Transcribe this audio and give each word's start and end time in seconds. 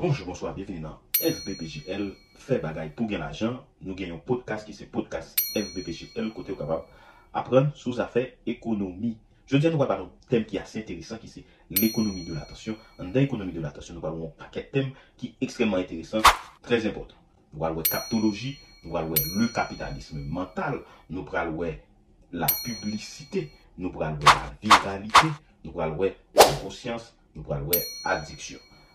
Bonjour, 0.00 0.28
bonsoir, 0.28 0.54
bienvenue 0.54 0.80
dans 0.80 0.98
FBPJL, 1.20 2.14
fait 2.34 2.58
bagaille 2.58 2.88
pour 2.88 3.06
gagner 3.06 3.18
l'argent. 3.18 3.66
Nous 3.82 3.94
gagnons 3.94 4.14
un 4.14 4.18
podcast 4.18 4.64
qui 4.64 4.72
c'est 4.72 4.86
podcast 4.86 5.38
FBPJL, 5.54 6.32
côté 6.32 6.54
capable 6.54 6.84
apprendre 7.34 7.70
sous 7.76 8.00
affaires 8.00 8.28
économie. 8.46 9.18
Je 9.44 9.58
dis 9.58 9.68
nous 9.68 9.76
parler 9.76 10.04
d'un 10.04 10.10
thème 10.30 10.46
qui 10.46 10.56
est 10.56 10.60
assez 10.60 10.78
intéressant, 10.78 11.18
qui 11.18 11.28
c'est 11.28 11.44
l'économie 11.68 12.24
de 12.24 12.32
l'attention. 12.32 12.78
Dans 12.98 13.12
l'économie 13.12 13.52
de 13.52 13.60
l'attention, 13.60 13.92
nous 13.92 14.00
parlons 14.00 14.20
d'un 14.20 14.44
paquet 14.44 14.62
de 14.62 14.80
thèmes 14.80 14.92
qui 15.18 15.26
est 15.26 15.44
extrêmement 15.44 15.76
intéressant, 15.76 16.22
très 16.62 16.86
important. 16.86 17.16
Nous 17.52 17.60
parlons 17.60 17.82
de 17.82 17.86
captologie, 17.86 18.56
nous 18.84 18.92
de 18.94 19.38
le 19.38 19.48
capitalisme 19.48 20.18
mental, 20.18 20.80
nous 21.10 21.24
parlons 21.24 21.60
de 21.60 21.74
la 22.32 22.46
publicité, 22.64 23.52
nous 23.76 23.90
de 23.90 24.00
la 24.00 24.12
viralité, 24.62 25.26
nous 25.62 25.72
de 25.72 26.14
la 26.36 26.44
conscience, 26.62 27.14
nous 27.34 27.42
parlons 27.42 27.68
de 27.68 27.76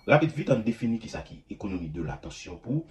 Rapit 0.07 0.29
vit 0.37 0.49
an 0.53 0.61
defini 0.61 0.99
ki 1.01 1.09
sa 1.09 1.23
ki 1.25 1.39
ekonomi 1.49 1.89
de 1.89 2.03
l'atensyon 2.05 2.59
pou. 2.61 2.83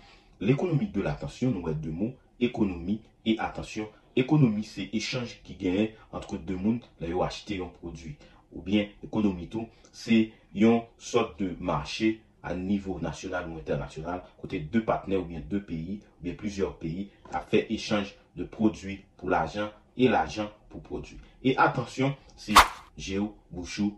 L'ekonomi 0.43 0.89
de 0.91 1.02
l'atensyon 1.05 1.52
nou 1.55 1.69
wè 1.69 1.75
dè 1.79 1.93
moun, 1.95 2.11
ekonomi 2.43 2.98
e 3.23 3.37
atensyon. 3.39 3.87
Ekonomi 4.19 4.65
se 4.66 4.89
echange 4.95 5.39
ki 5.47 5.55
genye 5.61 5.84
antre 6.15 6.41
dè 6.42 6.56
moun 6.59 6.80
la 7.03 7.11
yo 7.12 7.23
achete 7.23 7.61
yon 7.61 7.70
prodwi. 7.79 8.16
Ou 8.51 8.62
bien 8.66 8.91
ekonomi 9.06 9.47
tou 9.51 9.70
se 9.95 10.25
yon 10.55 10.83
sot 10.98 11.39
de 11.39 11.53
marchè 11.59 12.16
an 12.45 12.59
nivou 12.66 12.98
nasyonal 13.03 13.47
ou 13.53 13.62
internasyonal 13.62 14.25
kote 14.42 14.65
dè 14.75 14.83
patne 14.87 15.19
ou 15.19 15.31
bien 15.31 15.47
dè 15.51 15.62
peyi 15.62 16.01
ou 16.19 16.27
bien 16.27 16.39
plusieurs 16.39 16.75
peyi 16.83 17.09
a 17.31 17.45
fè 17.47 17.62
echange 17.70 18.19
de 18.34 18.47
prodwi 18.51 18.98
pou 19.20 19.31
l'ajan 19.31 19.70
e 19.95 20.11
l'ajan 20.11 20.51
pou 20.67 20.83
prodwi. 20.83 21.20
E 21.47 21.55
atensyon 21.62 22.15
se 22.34 22.59
jeo 22.98 23.31
bouchou 23.55 23.95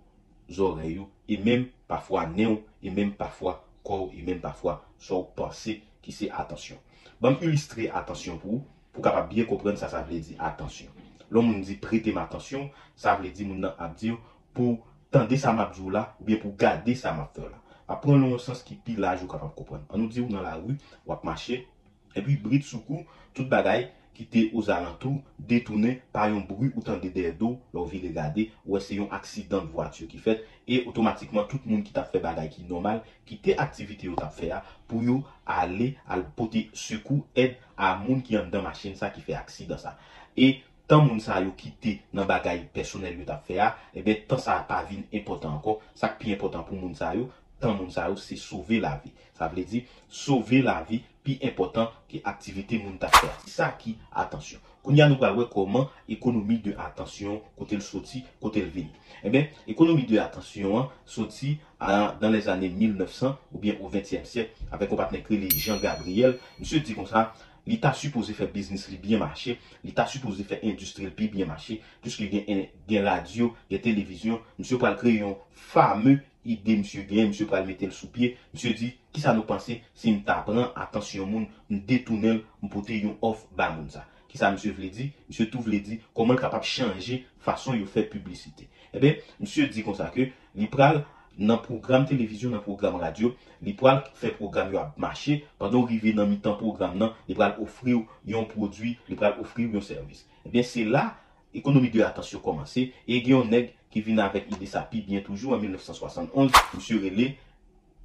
oreilles, 0.58 1.00
et 1.28 1.38
même 1.38 1.66
parfois 1.88 2.26
néon, 2.26 2.62
et 2.82 2.90
même 2.90 3.12
parfois 3.12 3.66
corps, 3.82 4.10
et 4.16 4.22
même 4.22 4.40
parfois 4.40 4.84
son 4.98 5.22
pensée 5.24 5.82
qui 6.02 6.12
c'est 6.12 6.30
attention. 6.30 6.76
Bon, 7.20 7.36
illustrer 7.40 7.88
attention 7.90 8.38
pour 8.38 8.50
vous, 8.50 8.64
pour 8.92 9.02
capable 9.02 9.28
bien 9.28 9.44
comprendre 9.44 9.78
ça, 9.78 9.88
ça 9.88 10.02
veut 10.02 10.18
dire 10.18 10.42
attention. 10.42 10.86
L'homme 11.30 11.60
dit 11.60 11.74
prêter 11.74 12.12
ma 12.12 12.22
attention, 12.22 12.70
ça 12.94 13.16
veut 13.16 13.28
dire 13.30 13.46
mon 13.46 13.60
dire 13.96 14.18
pour 14.54 14.86
tendre 15.10 15.36
sa 15.36 15.52
map 15.52 15.72
là, 15.90 16.16
ou 16.20 16.24
bien 16.24 16.36
pour 16.36 16.56
garder 16.56 16.94
sa 16.94 17.12
map 17.12 17.30
là. 17.36 17.44
Après, 17.88 18.12
a 18.12 18.14
un 18.16 18.38
sens 18.38 18.62
qui 18.62 18.74
pile 18.74 18.98
là, 18.98 19.16
je 19.16 19.26
capable 19.26 19.54
comprendre. 19.54 19.84
On 19.90 19.98
nous 19.98 20.08
dit 20.08 20.24
dans 20.24 20.42
la 20.42 20.54
rue, 20.56 20.76
ou 21.06 21.14
marcher, 21.22 21.68
et 22.14 22.22
puis 22.22 22.36
bride 22.36 22.64
sous 22.64 22.80
coup, 22.80 23.04
toute 23.34 23.48
bagaille 23.48 23.90
ki 24.16 24.26
te 24.32 24.42
ou 24.54 24.64
zalantou, 24.64 25.20
detounen 25.38 25.98
par 26.14 26.30
yon 26.32 26.44
brou 26.48 26.70
ou 26.72 26.84
tan 26.84 27.00
de 27.02 27.10
derdo, 27.12 27.54
lor 27.76 27.88
vi 27.90 28.00
le 28.00 28.12
gade, 28.16 28.48
ou 28.64 28.78
ese 28.80 28.96
yon 28.96 29.12
aksidan 29.14 29.68
vwatyo 29.72 30.08
ki 30.10 30.20
fet, 30.24 30.44
e 30.64 30.80
otomatikman 30.88 31.46
tout 31.50 31.66
moun 31.68 31.84
ki 31.86 31.92
ta 31.96 32.06
fe 32.08 32.22
bagay 32.24 32.48
ki 32.52 32.64
normal, 32.70 33.02
ki 33.28 33.38
te 33.44 33.56
aktivite 33.60 34.08
yo 34.08 34.16
ta 34.18 34.30
fe 34.32 34.50
a, 34.56 34.62
pou 34.88 35.04
yo 35.04 35.20
ale 35.44 35.92
al 36.08 36.24
pote 36.38 36.66
sekou 36.76 37.26
ed 37.36 37.58
a 37.76 37.92
moun 38.00 38.24
ki 38.24 38.38
yon 38.38 38.50
dan 38.52 38.64
machin 38.66 38.96
sa 38.98 39.12
ki 39.14 39.24
fe 39.26 39.36
aksidan 39.36 39.80
sa. 39.82 39.94
E 40.32 40.56
tan 40.88 41.04
moun 41.04 41.20
sa 41.20 41.42
yo 41.42 41.52
kite 41.58 41.98
nan 42.16 42.28
bagay 42.30 42.64
personel 42.72 43.18
yo 43.20 43.26
ta 43.28 43.36
fe 43.44 43.60
a, 43.62 43.74
ebe 43.94 44.16
tan 44.30 44.40
sa 44.42 44.62
pa 44.68 44.80
vin 44.88 45.04
important 45.10 45.58
anko, 45.58 45.80
sak 45.98 46.16
pi 46.22 46.32
important 46.32 46.64
pou 46.64 46.78
moun 46.78 46.96
sa 46.96 47.12
yo, 47.18 47.28
tan 47.66 47.76
moun 47.76 47.90
sa 47.90 48.06
yo 48.08 48.16
se 48.20 48.38
souve 48.38 48.78
la 48.82 48.96
vi. 49.02 49.12
Sa 49.36 49.50
vle 49.52 49.66
di, 49.66 49.82
souve 50.08 50.62
la 50.64 50.78
vi 50.86 51.02
pi 51.26 51.36
important 51.44 51.92
ki 52.10 52.22
aktivite 52.24 52.78
moun 52.78 53.00
ta 53.02 53.10
fè. 53.12 53.28
Sa 53.50 53.72
ki, 53.78 53.96
atensyon. 54.14 54.62
Koun 54.86 55.00
ya 55.00 55.08
nou 55.10 55.18
galwe 55.18 55.48
koman 55.50 55.88
ekonomi 56.12 56.60
de 56.62 56.76
atensyon 56.78 57.40
kote 57.58 57.74
l 57.74 57.82
soti, 57.82 58.22
kote 58.42 58.62
l 58.62 58.70
vini. 58.70 58.94
E 59.26 59.32
ben, 59.34 59.50
ekonomi 59.66 60.06
de 60.06 60.20
atensyon 60.22 60.78
an, 60.78 60.86
soti 61.10 61.56
ah, 61.80 61.90
an, 61.90 62.06
dan 62.22 62.30
les 62.34 62.46
ane 62.52 62.70
1900 62.70 63.34
ou 63.50 63.62
bien 63.62 63.80
ou 63.80 63.90
20e 63.90 64.22
sèk. 64.22 64.54
Apek 64.70 64.94
ou 64.94 65.00
patne 65.00 65.24
kre 65.26 65.40
li 65.42 65.50
Jean 65.58 65.82
Gabriel. 65.82 66.38
Mse 66.60 66.84
di 66.86 66.94
kon 66.94 67.10
sa, 67.10 67.32
li 67.66 67.80
ta 67.82 67.90
supose 67.98 68.34
fè 68.38 68.46
biznis 68.52 68.86
li 68.92 69.00
bien 69.02 69.18
mache, 69.18 69.56
li 69.82 69.94
ta 69.94 70.06
supose 70.06 70.46
fè 70.46 70.60
industriel 70.62 71.10
pi 71.18 71.26
bien 71.32 71.50
mache, 71.50 71.80
plus 72.04 72.14
ki 72.20 72.30
gen, 72.30 72.46
gen 72.86 73.02
eh, 73.02 73.04
radio, 73.04 73.50
gen 73.72 73.82
televizyon, 73.82 74.38
msè 74.60 74.78
pal 74.78 74.94
kre 75.00 75.16
yon 75.18 75.34
fame 75.72 76.20
ide 76.46 76.76
msye 76.80 77.04
gen, 77.08 77.30
msye 77.30 77.46
pral 77.50 77.66
metel 77.68 77.92
sou 77.94 78.10
pie, 78.14 78.34
msye 78.54 78.74
di, 78.78 78.90
ki 79.14 79.22
sa 79.22 79.34
nou 79.36 79.46
panse, 79.48 79.80
se 79.96 80.12
m 80.12 80.22
ta 80.26 80.40
pran, 80.46 80.70
atensyon 80.78 81.30
moun, 81.30 81.48
m 81.70 81.80
detounel, 81.88 82.42
m 82.62 82.70
pote 82.72 82.98
yon 83.00 83.16
off 83.26 83.46
ba 83.56 83.72
moun 83.74 83.90
sa. 83.92 84.06
Ki 84.30 84.40
sa 84.40 84.52
msye 84.54 84.72
vle 84.76 84.90
di, 84.94 85.10
msye 85.30 85.48
tou 85.52 85.64
vle 85.64 85.80
di, 85.84 86.00
koman 86.16 86.38
kapap 86.40 86.66
chanje 86.66 87.22
fason 87.44 87.78
yo 87.80 87.88
fè 87.90 88.06
publicite. 88.10 88.68
Ebe, 88.94 89.12
eh 89.16 89.36
msye 89.42 89.68
di 89.72 89.84
konsa 89.86 90.08
ke, 90.14 90.30
li 90.56 90.70
pral 90.72 91.02
nan 91.36 91.60
program 91.64 92.06
televizyon, 92.08 92.54
nan 92.56 92.64
program 92.64 92.96
radyo, 93.00 93.34
li 93.64 93.74
pral 93.76 94.02
fè 94.16 94.32
program 94.38 94.72
yo 94.72 94.80
ap 94.82 94.96
mache, 95.00 95.42
pandon 95.60 95.86
rive 95.90 96.14
nan 96.16 96.30
mitan 96.30 96.56
program 96.60 96.96
nan, 96.98 97.14
li 97.28 97.36
pral 97.36 97.58
ofri 97.62 97.94
yo 97.96 98.06
yon 98.28 98.48
prodwi, 98.50 98.96
li 99.08 99.18
pral 99.18 99.38
ofri 99.42 99.68
yo 99.68 99.76
yon 99.76 99.84
servis. 99.84 100.24
Ebe, 100.46 100.62
eh 100.62 100.66
se 100.66 100.86
la, 100.88 101.10
économie 101.56 101.90
de 101.90 101.98
l'attention 101.98 102.38
commencé 102.38 102.92
et 103.08 103.16
il 103.16 103.48
nègre 103.48 103.70
qui 103.90 104.00
vient 104.00 104.18
avec 104.18 104.50
idée 104.54 104.66
ça 104.66 104.88
bien 104.92 105.20
toujours 105.20 105.54
en 105.54 105.58
1971, 105.58 106.52
monsieur 106.74 106.96
Relé 106.98 107.38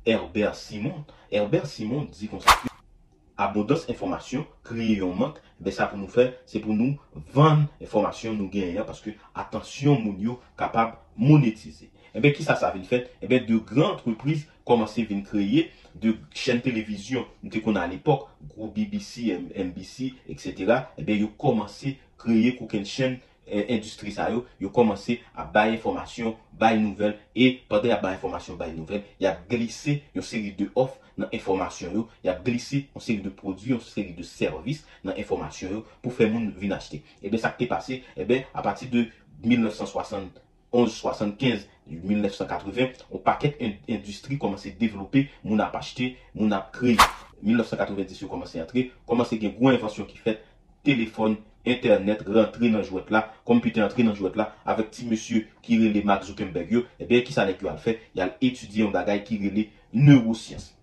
Herbert 0.05 0.55
Simon. 0.55 1.03
Herbert 1.31 1.65
Simon 1.65 2.07
dit 2.11 2.27
comme 2.27 2.39
ça 2.39 2.51
abondance 3.37 3.89
information, 3.89 4.45
créer 4.63 5.01
un 5.01 5.13
manque, 5.13 5.39
ben 5.59 5.73
ça 5.73 5.87
pour 5.87 5.97
nous 5.97 6.07
faire, 6.07 6.33
c'est 6.45 6.59
pour 6.59 6.73
nous 6.73 6.97
vendre 7.33 7.67
information 7.81 8.33
nous 8.33 8.49
gagner 8.49 8.81
parce 8.85 9.01
que 9.01 9.09
attention 9.33 9.99
yo 10.17 10.39
capable 10.57 10.95
monétiser. 11.17 11.85
Et 12.13 12.17
eh 12.17 12.19
bien 12.19 12.31
qui 12.31 12.43
ça 12.43 12.55
ça 12.55 12.71
veut 12.71 12.83
faire? 12.83 13.01
Et 13.01 13.09
eh 13.23 13.27
bien 13.27 13.39
de 13.39 13.57
grandes 13.57 13.93
entreprises 13.93 14.47
commencent 14.65 14.99
à 14.99 15.03
créer 15.25 15.71
de 15.95 16.15
chaînes 16.33 16.61
télévision, 16.61 17.25
nous 17.43 17.61
qu'on 17.61 17.75
à 17.75 17.87
l'époque, 17.87 18.27
groupe 18.47 18.75
BBC, 18.75 19.37
NBC, 19.55 20.13
etc. 20.29 20.83
Et 20.97 21.03
bien 21.03 21.15
ils 21.15 21.25
ont 21.25 21.61
à 21.61 21.67
créer 22.17 22.57
Eh, 23.51 23.65
industri 23.67 24.13
sa 24.15 24.29
yo, 24.31 24.45
yo 24.63 24.69
komanse 24.71 25.17
a 25.35 25.43
baye 25.43 25.73
informasyon, 25.75 26.37
baye 26.55 26.79
nouvel, 26.79 27.17
e 27.35 27.49
padre 27.67 27.91
a 27.91 27.97
baye 27.99 28.15
informasyon, 28.15 28.55
baye 28.55 28.71
nouvel, 28.71 29.01
ya 29.19 29.33
glise 29.49 29.97
yon 30.15 30.23
seri 30.23 30.53
de 30.55 30.69
off 30.71 30.93
nan 31.19 31.27
informasyon 31.35 31.97
yo, 31.97 32.05
ya 32.23 32.37
glise 32.39 32.85
yon 32.93 33.03
seri 33.03 33.19
de 33.25 33.33
prodwi, 33.35 33.73
yon 33.73 33.81
seri 33.83 34.15
de 34.15 34.23
servis 34.23 34.85
nan 35.03 35.19
informasyon 35.19 35.75
yo, 35.75 35.81
pou 35.99 36.15
fè 36.15 36.29
moun 36.31 36.47
vin 36.61 36.71
achete. 36.71 37.01
Ebe 37.19 37.41
sa 37.43 37.51
ki 37.51 37.65
te 37.65 37.69
pase, 37.73 37.99
ebe 38.15 38.39
eh 38.39 38.55
a 38.55 38.63
pati 38.63 38.87
de 38.87 39.03
1960, 39.43 40.39
1175, 40.71 41.67
1980, 41.91 43.03
ou 43.09 43.19
paket 43.19 43.59
industri 43.59 44.39
komanse 44.39 44.71
develope, 44.79 45.25
moun 45.43 45.59
ap 45.59 45.75
achete, 45.75 46.13
moun 46.39 46.55
ap 46.55 46.71
kreye. 46.77 47.03
1990 47.43 48.23
yo 48.23 48.31
komanse 48.31 48.63
atre, 48.63 48.87
komanse 49.03 49.35
gen 49.43 49.57
gwen 49.59 49.75
invensyon 49.75 50.07
ki 50.07 50.23
fet, 50.23 50.47
telefon, 50.87 51.35
internet 51.65 52.23
rentrer 52.27 52.69
dans 52.69 52.83
jouet 52.83 53.03
là, 53.09 53.33
computer 53.45 53.81
entrer 53.81 54.03
dans 54.03 54.15
jouet 54.15 54.31
là, 54.35 54.55
avec 54.65 54.89
petit 54.89 55.05
monsieur 55.05 55.47
qui 55.61 55.77
relève 55.77 56.05
Mark 56.05 56.23
Zuckerberg, 56.23 56.73
et 56.73 56.85
eh 56.99 57.05
bien, 57.05 57.21
qui 57.21 57.33
ça 57.33 57.45
n'est 57.45 57.55
qu'il 57.55 57.67
a 57.67 57.77
fait, 57.77 57.99
il 58.15 58.21
a 58.21 58.35
étudié 58.41 58.85
un 58.85 58.89
bagage 58.91 59.23
qui 59.23 59.37
relève 59.37 59.67
neurosciences. 59.93 60.77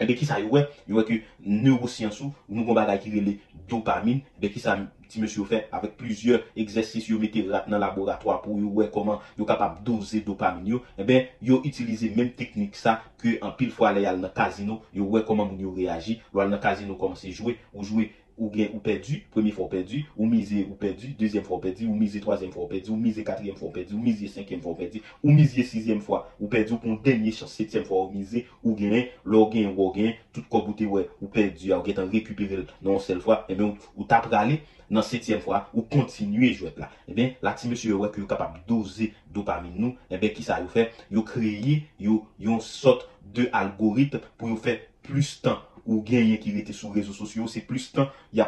Et 0.00 0.02
eh 0.02 0.06
bien, 0.06 0.16
qui 0.16 0.26
ça 0.26 0.40
ouais, 0.40 0.68
il 0.88 1.04
que 1.04 1.12
neurosciences 1.46 2.20
ou, 2.20 2.32
nous 2.48 2.62
avons 2.62 2.74
bagage 2.74 3.00
qui 3.00 3.10
relève 3.10 3.36
dopamine, 3.68 4.18
et 4.18 4.22
eh 4.36 4.40
bien, 4.40 4.50
qui 4.50 4.58
ça, 4.58 4.76
petit 5.02 5.20
monsieur 5.20 5.44
fait, 5.44 5.68
avec 5.70 5.96
plusieurs 5.96 6.40
exercices, 6.56 7.08
il 7.08 7.16
mettez 7.16 7.42
dans 7.42 7.62
le 7.68 7.78
laboratoire 7.78 8.42
pour 8.42 8.56
voir 8.56 8.90
comment 8.90 9.20
est 9.38 9.46
capable 9.46 9.84
doser 9.84 10.20
dopamine, 10.20 10.80
et 10.98 11.04
bien, 11.04 11.26
il 11.40 11.52
utilisé 11.62 12.10
même 12.10 12.32
technique 12.32 12.74
ça, 12.74 13.02
que 13.18 13.38
en 13.40 13.52
pile 13.52 13.70
fois, 13.70 13.90
a 13.90 14.16
dans 14.16 14.28
casino, 14.30 14.82
il 14.92 15.02
voit 15.02 15.22
comment 15.22 15.48
il 15.56 15.66
réagit, 15.66 16.20
dans 16.32 16.58
casino, 16.58 16.96
commence 16.96 17.24
à 17.24 17.30
jouer, 17.30 17.58
ou 17.72 17.84
jouer 17.84 18.12
ou 18.38 18.50
ou 18.74 18.78
perdu, 18.78 19.26
première 19.30 19.54
fois 19.54 19.68
perdu, 19.68 20.06
ou 20.16 20.26
misé 20.26 20.66
ou 20.70 20.74
perdu, 20.74 21.08
deuxième 21.18 21.44
fois 21.44 21.60
perdu, 21.60 21.86
ou 21.86 21.94
misé 21.94 22.20
troisième 22.20 22.52
fois 22.52 22.68
perdu, 22.68 22.90
ou 22.90 22.96
misé 22.96 23.24
quatrième 23.24 23.56
fois 23.56 23.70
perdu, 23.72 23.94
ou 23.94 23.98
misé 23.98 24.26
cinquième 24.26 24.60
fois 24.60 24.74
perdu, 24.74 25.02
ou 25.22 25.30
misé 25.30 25.62
sixième 25.62 26.00
fois, 26.00 26.30
ou 26.40 26.46
perdu 26.46 26.76
pour 26.76 26.90
une 26.90 27.00
dernière 27.00 27.32
chance, 27.32 27.52
septième 27.52 27.84
fois 27.84 28.04
ou 28.04 28.10
misé, 28.10 28.46
ou 28.62 28.74
gain, 28.74 29.04
l'or 29.24 29.50
gain 29.50 29.72
ou 29.76 29.92
gain, 29.92 30.12
tout 30.32 30.42
comme 30.50 30.74
ouais, 30.88 31.08
ou 31.20 31.26
perdu, 31.26 31.72
ou 31.72 31.82
gain 31.82 32.08
récupéré 32.10 32.64
non 32.82 32.98
seule 32.98 33.20
fois, 33.20 33.44
et 33.48 33.52
eh 33.52 33.54
bien, 33.54 33.74
ou 33.96 34.04
tape 34.04 34.32
aller 34.32 34.62
dans 34.90 35.02
septième 35.02 35.40
fois, 35.40 35.68
ou 35.74 35.82
continuer 35.82 36.52
jouer 36.52 36.72
là. 36.76 36.90
Et 37.08 37.12
eh 37.12 37.14
bien, 37.14 37.32
là, 37.42 37.56
si 37.56 37.68
monsieur 37.68 37.94
ouais, 37.94 38.10
capable 38.28 38.60
de 38.60 38.74
doser 38.74 39.12
dopamine 39.32 39.74
nous, 39.76 39.88
et 40.10 40.14
eh 40.14 40.18
bien, 40.18 40.28
qui 40.30 40.42
ça 40.42 40.60
vous 40.60 40.68
fait? 40.68 40.92
Vous 41.10 41.22
créé, 41.22 41.84
vous, 42.00 42.26
une 42.38 42.60
sorte 42.60 43.08
de 43.32 43.48
algorithme 43.52 44.20
pour 44.36 44.48
vous 44.48 44.56
faire 44.56 44.78
plus 45.02 45.40
temps 45.42 45.58
ou 45.86 46.02
gagner 46.02 46.38
qui 46.38 46.56
était 46.58 46.72
sur 46.72 46.92
les 46.94 47.00
réseaux 47.00 47.12
sociaux, 47.12 47.46
c'est 47.46 47.60
plus 47.60 47.92
temps, 47.92 48.08
y 48.32 48.42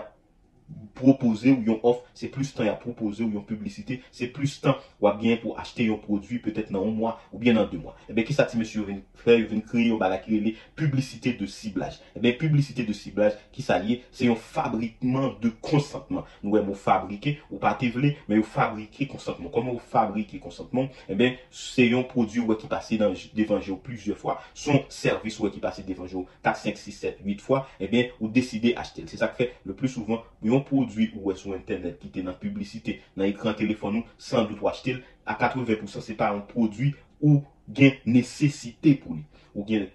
proposer 0.94 1.52
ou 1.52 1.62
yon 1.62 1.80
offre, 1.82 2.02
c'est 2.14 2.28
plus 2.28 2.54
temps 2.54 2.66
à 2.66 2.72
proposer 2.72 3.24
ou 3.24 3.30
yon 3.30 3.42
publicité, 3.42 4.02
c'est 4.10 4.28
plus 4.28 4.60
temps 4.60 4.76
ou 5.00 5.08
bien 5.12 5.36
pour 5.36 5.58
acheter 5.58 5.88
un 5.88 5.96
produit 5.96 6.38
peut-être 6.38 6.72
dans 6.72 6.86
un 6.86 6.90
mois 6.90 7.20
ou 7.32 7.38
bien 7.38 7.54
dans 7.54 7.66
deux 7.66 7.78
mois. 7.78 7.96
Et 8.02 8.04
eh 8.10 8.12
bien, 8.14 8.24
qui 8.24 8.32
ça, 8.32 8.48
monsieur, 8.56 8.82
vient 8.82 9.00
faire, 9.14 9.38
vient 9.38 9.60
créer 9.60 9.90
un 9.92 9.96
bagage 9.96 10.24
est 10.28 10.54
publicité 10.74 11.32
de 11.34 11.46
ciblage. 11.46 11.94
Et 11.94 12.16
eh 12.16 12.20
bien, 12.20 12.32
publicité 12.32 12.84
de 12.84 12.92
ciblage, 12.92 13.32
qui 13.52 13.62
s'allie, 13.62 14.02
c'est 14.10 14.28
un 14.28 14.34
fabriquement 14.34 15.34
de 15.40 15.50
consentement. 15.60 16.24
Nous, 16.42 16.56
avons 16.56 16.74
fabriquer, 16.74 17.40
ou 17.50 17.58
pas 17.58 17.78
voulez, 17.92 18.16
mais 18.28 18.36
vous 18.36 18.42
fabriquer 18.42 19.06
consentement. 19.06 19.50
Comment 19.52 19.72
vous 19.72 19.78
fabriquer 19.78 20.38
consentement? 20.38 20.82
Et 20.82 20.90
eh 21.10 21.14
bien, 21.14 21.34
c'est 21.50 21.92
un 21.92 22.02
produit 22.02 22.42
qui 22.58 22.66
passe 22.66 22.92
dans 22.92 23.12
devant 23.34 23.60
plusieurs 23.76 24.16
fois, 24.16 24.40
son 24.54 24.82
service 24.88 25.40
qui 25.52 25.60
passe 25.60 25.84
devant 25.84 26.06
4, 26.42 26.56
5, 26.56 26.76
6, 26.76 26.92
7, 26.92 27.18
8 27.24 27.40
fois, 27.40 27.68
et 27.80 27.88
bien, 27.88 28.06
vous 28.20 28.28
décidez 28.28 28.72
d'acheter. 28.72 29.04
C'est 29.06 29.16
ça 29.18 29.28
que 29.28 29.36
fait 29.36 29.52
le 29.64 29.74
plus 29.74 29.88
souvent, 29.88 30.22
un 30.56 30.60
produit 30.60 31.12
ou 31.14 31.32
sur 31.34 31.52
internet 31.52 31.98
qui 32.00 32.18
est 32.18 32.22
dans 32.22 32.30
la 32.30 32.36
publicité, 32.36 33.02
dans 33.16 33.24
l'écran 33.24 33.54
téléphone, 33.54 34.02
sans 34.18 34.44
doute 34.44 34.58
acheter, 34.66 34.96
à 35.24 35.34
80%, 35.34 36.00
c'est 36.00 36.14
pas 36.14 36.30
un 36.30 36.40
produit 36.40 36.94
ou 37.20 37.42
gain 37.68 37.92
nécessité 38.04 38.94
pour 38.94 39.14
lui. 39.14 39.24
Ou 39.54 39.64
gain 39.64 39.86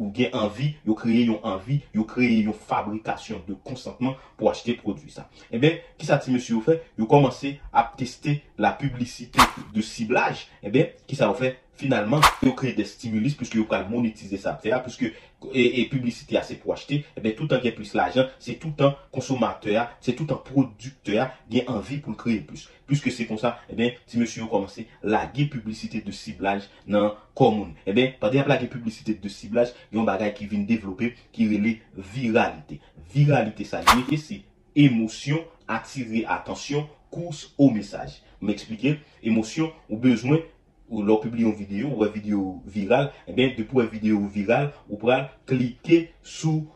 ou 0.00 0.10
gen 0.14 0.30
envie, 0.32 0.76
yo 0.86 0.94
créé 0.94 1.24
une 1.24 1.36
envie, 1.42 1.82
yo 1.94 2.04
créé 2.04 2.40
une 2.40 2.54
fabrication 2.54 3.42
de 3.46 3.52
consentement 3.52 4.16
pour 4.38 4.50
acheter 4.50 4.72
produit 4.72 5.10
ça. 5.10 5.28
Eh 5.52 5.58
bien, 5.58 5.76
qui 5.98 6.06
ça 6.06 6.16
ti 6.16 6.30
monsieur 6.30 6.58
fait? 6.62 6.82
Yo 6.98 7.04
commencé 7.06 7.60
à 7.70 7.92
tester 7.96 8.42
la 8.56 8.72
publicité 8.72 9.38
de 9.74 9.80
ciblage. 9.82 10.48
Eh 10.62 10.70
bien, 10.70 10.86
qui 11.06 11.16
ça 11.16 11.32
fait? 11.34 11.58
Finalman, 11.80 12.20
yo 12.44 12.50
kreye 12.52 12.74
de 12.76 12.84
stimulis 12.84 13.32
pwiske 13.40 13.56
yo 13.56 13.62
kal 13.64 13.86
monetize 13.88 14.36
sa 14.42 14.52
pte 14.52 14.68
a, 14.76 14.82
pwiske 14.84 15.14
e 15.56 15.86
publicite 15.88 16.36
a 16.36 16.42
se 16.44 16.58
pou 16.60 16.74
achete, 16.74 16.98
ebe 17.16 17.32
toutan 17.38 17.62
gen 17.62 17.72
plus 17.72 17.94
l'ajan, 17.96 18.28
se 18.42 18.52
toutan 18.60 18.92
konsomateur 19.14 19.78
a, 19.80 19.86
se 20.04 20.12
toutan 20.18 20.42
produkteur 20.44 21.22
a, 21.24 21.30
gen 21.48 21.70
anvi 21.72 21.96
pou 22.04 22.12
kreye 22.20 22.42
plus. 22.44 22.66
Pwiske 22.84 23.14
se 23.16 23.24
kon 23.24 23.40
sa, 23.40 23.54
ebe, 23.72 23.94
ti 24.04 24.20
monsye 24.20 24.42
yo 24.42 24.50
komanse 24.52 24.84
lage 25.00 25.48
publicite 25.48 26.04
de 26.04 26.12
siblaj 26.12 26.68
nan 26.84 27.14
komoun. 27.38 27.72
Ebe, 27.88 28.10
pade 28.20 28.44
ap 28.44 28.52
lage 28.52 28.68
publicite 28.68 29.16
de 29.16 29.32
siblaj, 29.32 29.72
yon 29.96 30.04
bagay 30.04 30.34
ki 30.36 30.52
vin 30.52 30.68
devlope, 30.68 31.14
ki 31.32 31.48
rele 31.48 31.78
viralite. 31.96 32.82
Viralite 33.16 33.64
sa 33.64 33.80
gen, 33.88 34.04
e 34.12 34.20
se 34.20 34.42
emosyon, 34.76 35.48
atire 35.64 36.26
atensyon, 36.28 36.84
kous 37.08 37.46
o 37.56 37.72
mesaj. 37.72 38.20
M'explike, 38.44 38.98
emosyon 39.24 39.72
ou 39.88 39.96
bezwen, 40.04 40.44
ou 40.90 41.02
leur 41.02 41.20
publie 41.20 41.44
une 41.44 41.54
vidéo 41.54 41.88
ou 41.96 42.04
une 42.04 42.12
vidéo 42.12 42.62
virale, 42.66 43.12
eh 43.26 43.32
bien, 43.32 43.52
depuis 43.56 43.78
une 43.78 43.86
vidéo 43.86 44.26
virale, 44.26 44.72
vous 44.88 44.96
pouvez 44.96 45.22
cliquer 45.46 46.12
sous 46.22 46.68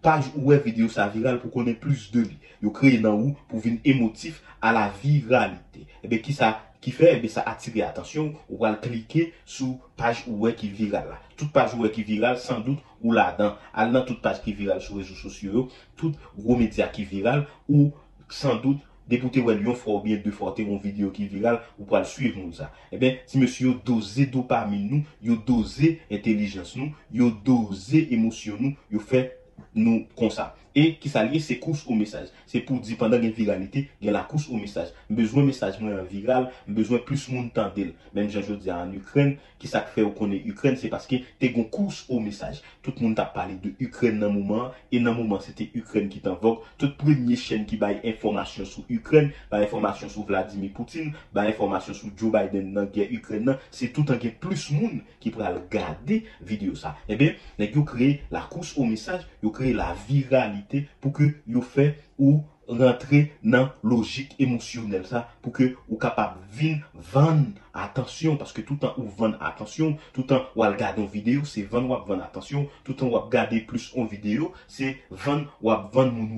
page 0.00 0.24
ou 0.36 0.52
une 0.52 0.60
vidéo 0.60 0.88
ça 0.88 1.08
virale 1.08 1.40
pour 1.40 1.50
connaître 1.50 1.80
plus 1.80 2.10
de 2.12 2.20
lui. 2.20 2.38
Vous 2.62 2.70
créez 2.70 2.98
dans 2.98 3.14
où 3.14 3.36
pour 3.48 3.60
venir 3.60 3.80
émotif 3.84 4.42
à 4.62 4.72
la 4.72 4.90
viralité. 5.02 5.86
Eh 6.02 6.08
bien, 6.08 6.18
qui 6.18 6.32
ça 6.32 6.62
qui 6.80 6.92
fait, 6.92 7.16
eh 7.16 7.20
bien, 7.20 7.28
ça 7.28 7.42
attire 7.42 7.86
l'attention, 7.86 8.34
ou 8.48 8.58
va 8.58 8.74
cliquer 8.74 9.34
sous 9.44 9.80
page 9.96 10.24
ou 10.28 10.48
qui 10.52 10.68
virale 10.68 11.08
là. 11.08 11.18
Toute 11.36 11.52
page 11.52 11.74
ou 11.74 11.86
qui 11.88 12.02
virale, 12.02 12.38
sans 12.38 12.60
doute, 12.60 12.78
ou 13.02 13.12
là-dedans, 13.12 13.56
dans 13.92 14.04
toute 14.04 14.22
page 14.22 14.42
qui 14.42 14.52
virale 14.52 14.80
sur 14.80 14.96
les 14.96 15.02
réseaux 15.02 15.14
sociaux, 15.14 15.68
tout 15.96 16.14
gros 16.38 16.56
média 16.56 16.86
qui 16.88 17.04
virale, 17.04 17.46
ou 17.68 17.92
sans 18.28 18.56
doute, 18.56 18.78
Depoute 19.08 19.40
wè 19.40 19.56
yon 19.56 19.76
fò 19.78 19.94
ou 19.96 20.04
bien 20.04 20.20
de 20.24 20.32
fò 20.34 20.52
te 20.56 20.66
yon 20.66 20.80
video 20.82 21.08
ki 21.14 21.28
viral 21.32 21.62
ou 21.78 21.86
pral 21.88 22.04
suiv 22.08 22.36
moun 22.36 22.52
sa. 22.56 22.68
E 22.90 22.96
eh 22.96 23.00
ben, 23.00 23.18
si 23.28 23.40
monsi 23.40 23.64
yo 23.64 23.74
doze 23.86 24.28
dopamin 24.28 24.84
nou, 24.90 25.16
yo 25.24 25.38
doze 25.48 25.94
intelijans 26.12 26.74
nou, 26.76 26.92
yo 27.10 27.30
doze 27.44 28.04
emosyon 28.12 28.60
nou, 28.66 28.76
yo 28.92 29.00
fè 29.00 29.24
nou 29.72 30.04
konsa. 30.18 30.50
E 30.78 30.92
ki 31.02 31.10
sa 31.10 31.24
liye 31.26 31.40
se 31.42 31.56
kous 31.58 31.80
ou 31.88 31.96
mesaj. 31.98 32.28
Se 32.46 32.60
pou 32.62 32.78
di 32.84 32.94
pandan 32.98 33.22
gen 33.24 33.32
viralite, 33.34 33.86
gen 33.98 34.14
la 34.14 34.22
kous 34.28 34.44
ou 34.46 34.58
mesaj. 34.60 34.92
Mbezwen 35.10 35.48
mesaj 35.48 35.80
mwen 35.82 36.04
viral, 36.06 36.46
mbezwen 36.68 37.02
plus 37.08 37.24
moun 37.32 37.48
tan 37.54 37.72
del. 37.74 37.90
Mem 38.14 38.28
jan 38.30 38.44
jodi 38.46 38.70
an 38.70 38.92
Ukren, 38.94 39.32
ki 39.58 39.70
sa 39.70 39.82
kfe 39.82 40.04
ou 40.06 40.14
konen 40.14 40.46
Ukren, 40.52 40.78
se 40.78 40.90
paske 40.92 41.18
te 41.40 41.50
gon 41.54 41.66
kous 41.74 42.04
ou 42.06 42.20
mesaj. 42.22 42.60
Tout 42.84 43.00
moun 43.02 43.16
ta 43.18 43.24
pale 43.34 43.56
de 43.58 43.72
Ukren 43.82 44.20
nan 44.22 44.36
mouman, 44.36 44.70
e 44.92 45.00
nan 45.02 45.16
mouman 45.18 45.42
se 45.42 45.56
te 45.58 45.66
Ukren 45.78 46.06
ki 46.12 46.22
tan 46.22 46.38
vok. 46.38 46.62
Tout 46.78 46.94
premye 47.00 47.38
chen 47.40 47.66
ki 47.66 47.80
baye 47.80 47.98
informasyon 48.12 48.70
sou 48.70 48.86
Ukren, 49.00 49.32
baye 49.50 49.66
informasyon 49.66 50.14
sou 50.14 50.28
Vladimir 50.30 50.70
Poutine, 50.76 51.10
baye 51.34 51.56
informasyon 51.56 51.98
sou 51.98 52.14
Joe 52.14 52.30
Biden 52.36 52.70
nan 52.76 52.86
gen 52.94 53.10
Ukren 53.18 53.50
nan, 53.50 53.58
se 53.74 53.90
tout 53.90 54.14
an 54.14 54.22
gen 54.22 54.36
plus 54.38 54.68
moun 54.76 55.02
ki 55.18 55.34
pral 55.34 55.58
gade 55.72 56.22
video 56.38 56.78
sa. 56.78 56.94
Ebe, 57.10 57.34
nek 57.58 57.74
yo 57.74 57.82
kreye 57.88 58.20
la 58.30 58.46
kous 58.46 58.76
ou 58.78 58.86
mesaj, 58.86 59.26
yo 59.42 59.50
kreye 59.50 59.74
la 59.74 59.90
viralite. 60.06 60.67
Pour 61.00 61.12
que 61.12 61.24
vous 61.46 61.62
fait 61.62 61.98
ou 62.18 62.42
rentrer 62.68 63.32
dans 63.42 63.70
logique 63.82 64.34
émotionnelle 64.38 65.06
ça 65.06 65.30
pour 65.40 65.52
que 65.52 65.74
vous 65.88 65.96
capable 65.96 66.38
vin 66.52 66.78
vendre 66.94 67.46
attention 67.72 68.36
parce 68.36 68.52
que 68.52 68.60
tout 68.60 68.74
le 68.74 68.80
temps 68.80 68.94
ou 68.98 69.08
vendre 69.08 69.42
attention 69.42 69.96
tout 70.12 70.20
le 70.20 70.26
temps 70.26 70.44
ou 70.54 70.60
regarder 70.60 71.00
une 71.00 71.08
vidéo 71.08 71.44
c'est 71.44 71.62
vendre 71.62 72.02
ou 72.02 72.06
vendre 72.06 72.22
attention 72.22 72.68
tout 72.84 72.92
le 72.92 72.96
temps 72.96 73.06
ou 73.06 73.18
regarder 73.18 73.60
plus 73.60 73.92
en 73.96 74.04
vidéo 74.04 74.52
c'est 74.66 74.98
vendre 75.10 75.50
ou 75.62 75.70
vendre 75.70 76.12
mon 76.12 76.28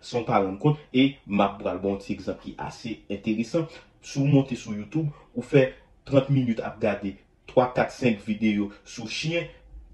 sans 0.00 0.24
parler 0.24 0.56
compte. 0.58 0.78
Et 0.92 1.16
ma 1.26 1.48
bon 1.48 1.96
petit 1.96 2.12
exemple 2.12 2.40
qui 2.42 2.50
est 2.50 2.54
assez 2.58 3.02
intéressant 3.10 3.66
sous 4.02 4.24
monter 4.24 4.56
sur 4.56 4.74
YouTube 4.74 5.08
ou 5.34 5.42
fait 5.42 5.74
30 6.04 6.30
minutes 6.30 6.60
à 6.60 6.70
regarder 6.70 7.16
3 7.46 7.72
4 7.74 7.90
5 7.90 8.20
vidéos 8.24 8.70
sur 8.84 9.08
chien 9.08 9.42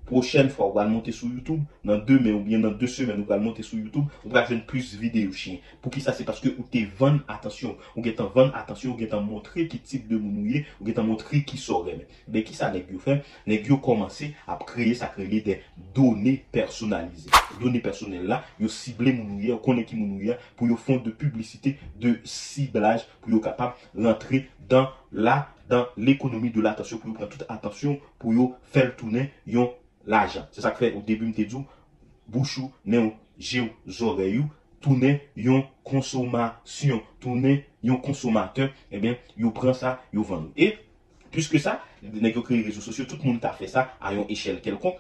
prochaine 0.07 0.51
fois, 0.51 0.67
on 0.67 0.73
va 0.73 0.85
monter 0.85 1.13
sur 1.13 1.29
YouTube, 1.29 1.63
dans 1.85 1.99
deux 1.99 2.19
mois 2.19 2.33
ou 2.33 2.41
bien 2.41 2.59
dans 2.59 2.71
deux 2.71 2.87
semaines, 2.87 3.21
on 3.21 3.29
va 3.29 3.39
monter 3.39 3.63
sur 3.63 3.79
YouTube, 3.79 4.05
on 4.25 4.29
va 4.29 4.45
faire 4.45 4.65
plus 4.67 4.95
de 4.95 5.01
vidéos 5.01 5.33
chien. 5.33 5.59
Pour 5.81 5.93
qui 5.93 6.01
ça, 6.01 6.13
c'est 6.13 6.25
parce 6.25 6.41
que 6.41 6.49
vous 6.49 6.65
te 6.65 6.79
vendre 6.99 7.21
attention, 7.29 7.77
ou 7.97 8.03
vous 8.03 8.11
en 8.19 8.27
vendre 8.27 8.55
attention, 8.55 8.97
vous 8.97 9.17
en 9.17 9.21
montrer 9.21 9.69
qui 9.69 9.79
type 9.79 10.09
de 10.09 10.17
mounouiller, 10.17 10.67
ou 10.81 10.87
vous 10.87 11.01
en 11.01 11.05
montrer 11.05 11.45
qui 11.45 11.57
saurait. 11.57 12.07
Mais 12.29 12.43
qui 12.43 12.55
ça, 12.55 12.71
les 12.71 12.85
fait? 12.99 13.25
Les 13.47 13.61
gars 13.61 13.77
commencé 13.77 14.35
à 14.47 14.59
créer, 14.65 14.95
ça 14.95 15.07
créer 15.07 15.41
des 15.41 15.61
données 15.95 16.45
personnalisées. 16.53 17.31
données 17.61 17.81
personnelles 17.81 18.27
là, 18.27 18.45
vous 18.59 18.69
ciblez 18.69 19.13
mounouiller, 19.13 19.53
vous 19.53 19.59
connaissez 19.59 19.87
qui 19.87 19.97
mounouiller, 19.97 20.35
pour 20.57 20.67
vous 20.67 20.77
faire 20.77 21.03
de 21.03 21.11
publicité, 21.11 21.79
de 22.01 22.19
ciblage, 22.25 23.07
pour 23.21 23.33
vous 23.33 23.41
capable 23.41 23.75
rentrer 23.97 24.49
dans 24.69 24.89
la 25.15 25.49
dans 25.69 25.87
l'économie 25.97 26.51
de 26.51 26.61
l'attention, 26.61 26.99
pour 26.99 27.15
prendre 27.15 27.31
toute 27.31 27.47
attention, 27.49 27.99
pour 28.19 28.59
faire 28.65 28.95
tourner 28.97 29.31
l'argent. 30.07 30.47
C'est 30.53 30.61
ça 30.61 30.71
que 30.71 30.79
fait 30.79 30.93
au 30.93 31.01
début, 31.01 31.33
je 31.37 31.45
dit, 31.45 31.57
bouchou, 32.29 32.71
néo, 32.85 33.15
géo, 33.39 33.67
zoreyou, 33.89 34.45
tourner 34.81 35.31
yon 35.35 35.65
consommation, 35.83 37.03
tourner 37.19 37.67
yon 37.83 37.97
consommateur, 37.97 38.71
eh 38.91 38.99
bien, 38.99 39.17
yon 39.39 39.51
prend 39.51 39.73
ça, 39.73 40.03
yon 40.13 40.23
vend. 40.23 40.49
Et, 40.57 40.77
puisque 41.31 41.59
ça, 41.59 41.81
les 42.03 42.33
réseaux 42.33 42.83
sociaux, 42.83 43.07
tout 43.07 43.17
le 43.23 43.31
monde 43.31 43.45
a 43.45 43.53
fait 43.53 43.67
ça 43.67 43.95
à 44.01 44.13
une 44.13 44.27
échelle 44.29 44.61
quelconque. 44.61 44.97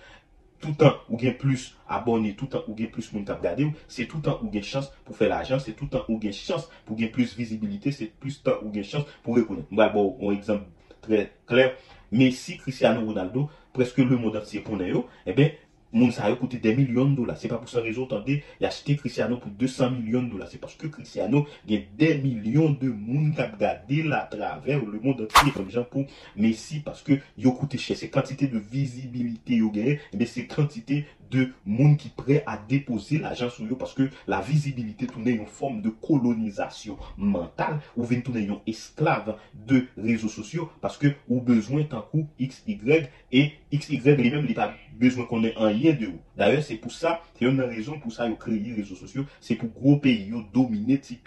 Tout 0.64 0.72
temps 0.72 0.96
ou 1.11 1.19
gain 1.19 1.32
plus 1.38 1.76
abonnés, 1.87 2.34
tout 2.34 2.46
temps 2.46 2.62
ou 2.69 2.75
gain 2.75 2.87
plus 2.87 3.12
monde 3.12 3.26
t'a 3.26 3.38
c'est 3.87 4.06
tout 4.06 4.20
temps 4.20 4.40
ou 4.43 4.49
gain 4.49 4.62
chance 4.62 4.90
pour 5.05 5.14
faire 5.14 5.28
l'argent, 5.28 5.58
c'est 5.58 5.72
tout 5.72 5.84
temps 5.84 6.06
ou 6.08 6.19
gain 6.19 6.32
chance 6.32 6.70
pour 6.87 6.96
gagner 6.96 7.11
plus 7.11 7.37
visibilité, 7.37 7.93
c'est 7.93 8.06
plus 8.06 8.43
temps 8.43 8.56
ou 8.62 8.70
gain 8.70 8.82
chance 8.82 9.05
pour 9.22 9.37
reconnaître. 9.37 9.69
Bon, 9.70 10.16
un 10.22 10.31
exemple 10.31 10.64
très 11.02 11.32
clair. 11.46 11.75
Messi, 12.12 12.56
Cristiano 12.56 13.05
Ronaldo, 13.05 13.50
presque 13.75 13.99
le 13.99 14.16
monde 14.16 14.37
entier 14.37 14.62
connaît 14.62 14.90
eh 15.26 15.34
bien, 15.34 15.50
Moun 15.50 15.63
a 15.94 16.37
coûté 16.37 16.58
des 16.58 16.75
millions 16.75 17.08
de 17.08 17.17
dollars. 17.17 17.37
C'est 17.38 17.49
pas 17.49 17.58
pour 17.58 17.69
ça 17.69 17.81
raison, 17.81 18.05
attendez, 18.05 18.43
il 18.61 18.67
a 18.67 18.69
acheté 18.69 18.97
Cristiano 18.97 19.37
pour 19.37 19.50
200 19.50 19.90
millions 19.90 20.23
de 20.23 20.30
dollars. 20.30 20.49
C'est 20.50 20.59
parce 20.59 20.75
que 20.75 20.87
Cristiano, 20.87 21.47
il 21.66 21.75
y 21.75 21.76
a 21.78 21.80
des 21.97 22.19
millions 22.19 22.71
de 22.71 22.88
monde 22.88 23.35
qui 23.35 23.40
ont 23.40 23.45
regardé 23.52 24.02
là 24.02 24.23
à 24.23 24.26
travers 24.26 24.85
le 24.85 25.00
monde 25.00 25.23
entier, 25.23 25.52
comme 25.52 25.71
gens 25.71 25.85
pour 25.85 26.04
Messi, 26.37 26.80
parce 26.80 27.02
que 27.02 27.14
il 27.38 27.47
a 27.47 27.50
coûté 27.50 27.78
cher. 27.78 27.97
C'est 27.97 28.09
quantité 28.09 28.47
de 28.47 28.59
visibilité, 28.59 29.54
il 29.54 29.80
a 29.80 29.97
eh 30.21 30.26
c'est 30.26 30.47
quantité 30.47 31.07
de 31.31 31.50
monde 31.64 31.97
qui 31.97 32.09
prêt 32.09 32.43
à 32.47 32.57
déposer 32.57 33.19
l'argent 33.19 33.50
sur 33.50 33.64
eux 33.64 33.76
parce 33.78 33.95
que 33.95 34.09
la 34.26 34.40
visibilité 34.40 35.07
tourne 35.07 35.28
une 35.28 35.47
forme 35.47 35.83
de 35.83 35.90
colonisation 35.90 36.97
mentale 37.16 37.81
ou 37.97 38.04
vient 38.04 38.21
tourner 38.21 38.43
une 38.43 38.59
esclave 38.66 39.37
de 39.66 39.87
réseaux 39.97 40.28
sociaux 40.28 40.71
parce 40.81 40.99
que 40.99 41.09
ou 41.28 41.40
besoin 41.40 41.85
tant 41.85 42.02
coup 42.02 42.26
X, 42.38 42.62
Y 42.66 43.11
et 43.33 43.52
X, 43.73 43.88
Y 43.90 44.16
lui-même, 44.16 44.47
il 44.49 44.54
pas 44.54 44.75
besoin 44.95 45.25
qu'on 45.25 45.43
ait 45.45 45.57
un 45.57 45.71
lien 45.71 45.93
de 45.93 46.07
vous. 46.07 46.21
D'ailleurs, 46.37 46.62
c'est 46.62 46.76
pour 46.76 46.93
ça, 46.93 47.23
c'est 47.38 47.47
une 47.47 47.61
raison 47.61 47.99
pour 47.99 48.12
ça, 48.12 48.28
ils 48.28 48.37
créé 48.37 48.59
les 48.59 48.75
réseaux 48.75 48.95
sociaux, 48.95 49.25
c'est 49.40 49.57
pour 49.57 49.69
gros 49.71 49.97
pays, 49.97 50.33
dominer 50.52 50.99
petit 50.99 51.19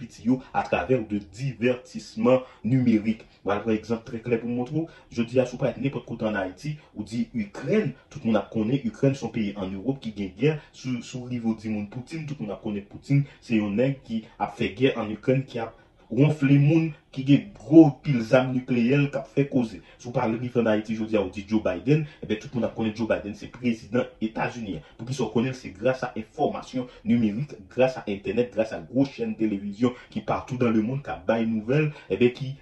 à 0.53 0.63
travers 0.63 1.05
de 1.05 1.17
divertissements 1.17 2.41
numériques. 2.63 3.25
Voilà, 3.43 3.61
par 3.61 3.73
exemple, 3.73 4.03
très 4.05 4.19
clair 4.19 4.39
pour 4.39 4.49
montrer, 4.49 4.85
je 5.09 5.23
dis 5.23 5.39
à 5.39 5.45
pas 5.45 5.73
n'importe 5.77 6.05
côté 6.05 6.25
en 6.25 6.35
Haïti, 6.35 6.77
ou 6.95 7.03
dit 7.03 7.29
Ukraine, 7.33 7.93
tout 8.09 8.19
le 8.23 8.27
monde 8.27 8.37
a 8.37 8.49
connaît, 8.51 8.81
Ukraine, 8.83 9.15
son 9.15 9.29
pays 9.29 9.53
en 9.55 9.67
Europe 9.67 9.86
qui 9.93 10.11
gagne 10.11 10.31
guerre, 10.37 10.61
sous, 10.71 11.01
sous 11.01 11.27
niveau 11.27 11.53
du 11.53 11.69
monde 11.69 11.89
Poutine, 11.89 12.25
tout 12.25 12.35
le 12.39 12.45
monde 12.45 12.55
a 12.55 12.59
connaît 12.61 12.81
Poutine, 12.81 13.23
c'est 13.41 13.59
un 13.59 13.91
qui 14.03 14.25
a 14.39 14.47
fait 14.47 14.69
guerre 14.69 14.97
en 14.97 15.09
Ukraine, 15.09 15.43
qui 15.43 15.59
a 15.59 15.73
ronfle 16.09 16.55
moun 16.59 16.91
ki 17.11 17.23
gen 17.27 17.47
gro 17.55 17.87
pil 18.03 18.19
zam 18.23 18.53
nukleyel 18.53 19.07
kap 19.11 19.27
fe 19.33 19.43
koze. 19.49 19.81
Sou 19.99 20.13
pale 20.15 20.37
rif 20.39 20.55
an 20.59 20.69
Haiti 20.71 20.95
jodi 20.95 21.17
a 21.17 21.23
ou 21.23 21.31
di 21.33 21.43
Joe 21.47 21.59
Biden, 21.65 22.05
ebe 22.23 22.37
tout 22.39 22.53
moun 22.55 22.67
ap 22.67 22.75
konen 22.77 22.95
Joe 22.95 23.09
Biden 23.09 23.35
se 23.37 23.49
prezident 23.51 24.07
Etats-Unis. 24.23 24.85
Pou 24.95 25.07
ki 25.07 25.17
sou 25.17 25.31
konen 25.33 25.55
se 25.57 25.71
grasa 25.75 26.13
informasyon 26.19 26.87
numerik, 27.07 27.57
grasa 27.73 28.05
internet, 28.07 28.53
grasa 28.55 28.79
gro 28.87 29.07
chen 29.09 29.35
televizyon 29.39 29.97
ki 30.13 30.23
partou 30.27 30.59
dan 30.61 30.75
le 30.75 30.85
moun 30.85 31.03
ka 31.03 31.17
bay 31.27 31.47
nouvel, 31.49 31.91
ebe 32.13 32.31
ki 32.37 32.53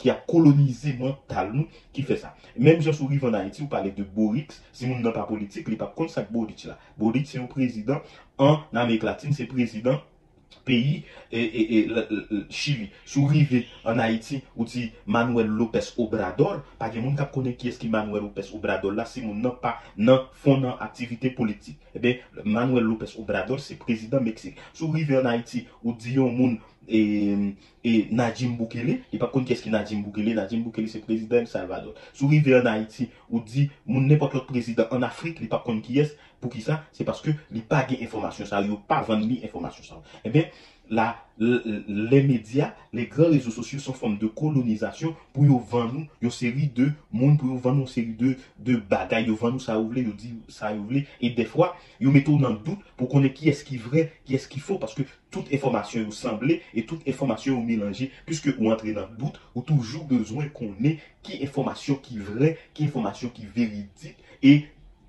ki 0.00 0.10
a 0.12 0.16
kolonize 0.28 0.94
mental 0.98 1.52
nou 1.54 1.68
ki 1.94 2.06
fe 2.06 2.18
sa. 2.20 2.34
Mem 2.56 2.82
jan 2.84 2.96
sou 2.96 3.10
rive 3.10 3.28
an 3.30 3.38
Haiti 3.38 3.64
ou 3.64 3.72
pale 3.72 3.92
de 3.94 4.06
Borix, 4.16 4.60
si 4.72 4.88
moun 4.88 5.04
nan 5.04 5.14
pa 5.16 5.26
politik, 5.28 5.70
li 5.70 5.78
pa 5.80 5.90
konsak 5.96 6.32
Borix 6.34 6.68
la. 6.70 6.78
Borix 7.00 7.32
se 7.32 7.40
yon 7.40 7.50
prezident 7.50 8.02
an 8.42 8.64
Amerik 8.72 9.06
Latine, 9.06 9.36
se 9.36 9.46
prezident 9.50 10.02
peyi 10.64 11.04
e 11.32 11.86
Chili. 12.48 12.90
Sou 13.04 13.26
rive 13.26 13.64
an 13.84 14.00
Haiti 14.00 14.42
ou 14.56 14.64
ti 14.68 14.92
Manuel 15.06 15.50
Lopez 15.52 15.92
Obrador, 16.00 16.62
pa 16.80 16.90
gen 16.92 17.04
moun 17.04 17.18
kap 17.18 17.32
konen 17.34 17.56
ki 17.58 17.70
eski 17.72 17.90
Manuel 17.92 18.24
Lopez 18.26 18.52
Obrador 18.56 18.94
la, 18.96 19.06
si 19.08 19.22
moun 19.24 19.42
nan 19.44 19.56
pa 19.60 19.76
nan 19.96 20.28
fon 20.44 20.62
nan 20.64 20.78
aktivite 20.84 21.34
politik. 21.36 21.78
Ebe, 21.94 22.18
Manuel 22.44 22.86
Lopez 22.88 23.16
Obrador 23.20 23.62
se 23.62 23.76
prezident 23.80 24.24
Meksik. 24.24 24.60
Sou 24.72 24.92
rive 24.94 25.18
an 25.20 25.30
Haiti 25.30 25.66
ou 25.82 25.96
di 25.98 26.16
yon 26.18 26.32
moun 26.34 26.58
e 26.88 27.94
Najim 28.10 28.56
Boukele, 28.58 29.00
e 29.12 29.20
pa 29.20 29.28
konen 29.32 29.48
ki 29.48 29.56
eski 29.56 29.72
Najim 29.72 30.02
Boukele, 30.04 30.34
Najim 30.36 30.62
Boukele 30.64 30.90
se 30.90 31.00
prezident 31.04 31.48
Salvador. 31.50 31.96
Sou 32.12 32.28
rive 32.32 32.56
an 32.58 32.68
Haiti 32.70 33.08
ou 33.30 33.42
di 33.44 33.68
moun 33.86 34.08
nepot 34.10 34.36
lot 34.36 34.46
prezident 34.48 34.92
an 34.94 35.06
Afrik, 35.06 35.40
li 35.42 35.50
pa 35.50 35.62
konen 35.64 35.82
ki 35.84 36.00
es, 36.04 36.14
pou 36.44 36.52
ki 36.52 36.60
sa, 36.64 36.82
se 36.92 37.06
paske 37.08 37.32
li 37.54 37.64
pa 37.64 37.84
gen 37.88 38.02
informasyon 38.04 38.50
sa, 38.50 38.60
yo 38.64 38.78
pa 38.88 39.00
van 39.06 39.24
li 39.24 39.40
informasyon 39.46 39.88
sa. 39.88 40.00
Ebe, 40.28 40.48
la, 40.90 41.24
le 41.38 42.22
media, 42.22 42.76
le 42.92 43.06
gran 43.06 43.32
rezo 43.32 43.50
sosyo 43.50 43.80
son 43.82 43.96
fom 43.98 44.14
de 44.20 44.28
kolonizasyon 44.38 45.14
pou 45.34 45.46
yo 45.48 45.58
nou, 45.90 46.04
yo 46.22 46.30
seri 46.30 46.68
de 46.70 46.90
moun, 47.10 47.36
pou 47.40 47.50
yo 47.50 47.58
van 47.58 47.74
nou 47.74 47.90
seri 47.90 48.14
de 48.14 48.76
bagay, 48.90 49.26
yo 49.26 49.34
van 49.40 49.56
nou 49.56 49.62
sa 49.62 49.78
ouvle, 49.80 50.04
yo 50.06 50.12
di 50.14 50.30
sa 50.48 50.70
ouvle, 50.74 51.04
e 51.18 51.30
defwa, 51.34 51.72
yo 51.98 52.12
metou 52.14 52.38
nan 52.38 52.60
dout 52.62 52.78
pou 52.98 53.10
konen 53.10 53.32
ki 53.34 53.50
eski 53.50 53.80
vre, 53.82 54.08
ki 54.28 54.38
eski 54.38 54.62
fo, 54.62 54.78
paske 54.78 55.08
tout 55.34 55.50
informasyon 55.50 56.06
yo 56.06 56.14
semble, 56.14 56.60
et 56.72 56.86
tout 56.86 57.02
informasyon 57.02 57.58
yo 57.58 57.64
melange, 57.66 58.10
puisque 58.26 58.54
ou 58.54 58.70
entre 58.70 58.94
nan 58.94 59.10
dout, 59.18 59.34
ou 59.56 59.64
toujou 59.66 60.06
bezwen 60.06 60.52
konen 60.54 61.00
ki 61.26 61.40
informasyon 61.42 61.98
ki 62.04 62.20
vre, 62.22 62.54
ki 62.76 62.86
informasyon 62.86 63.34
ki 63.34 63.50
veridik, 63.56 64.22
e 64.38 64.60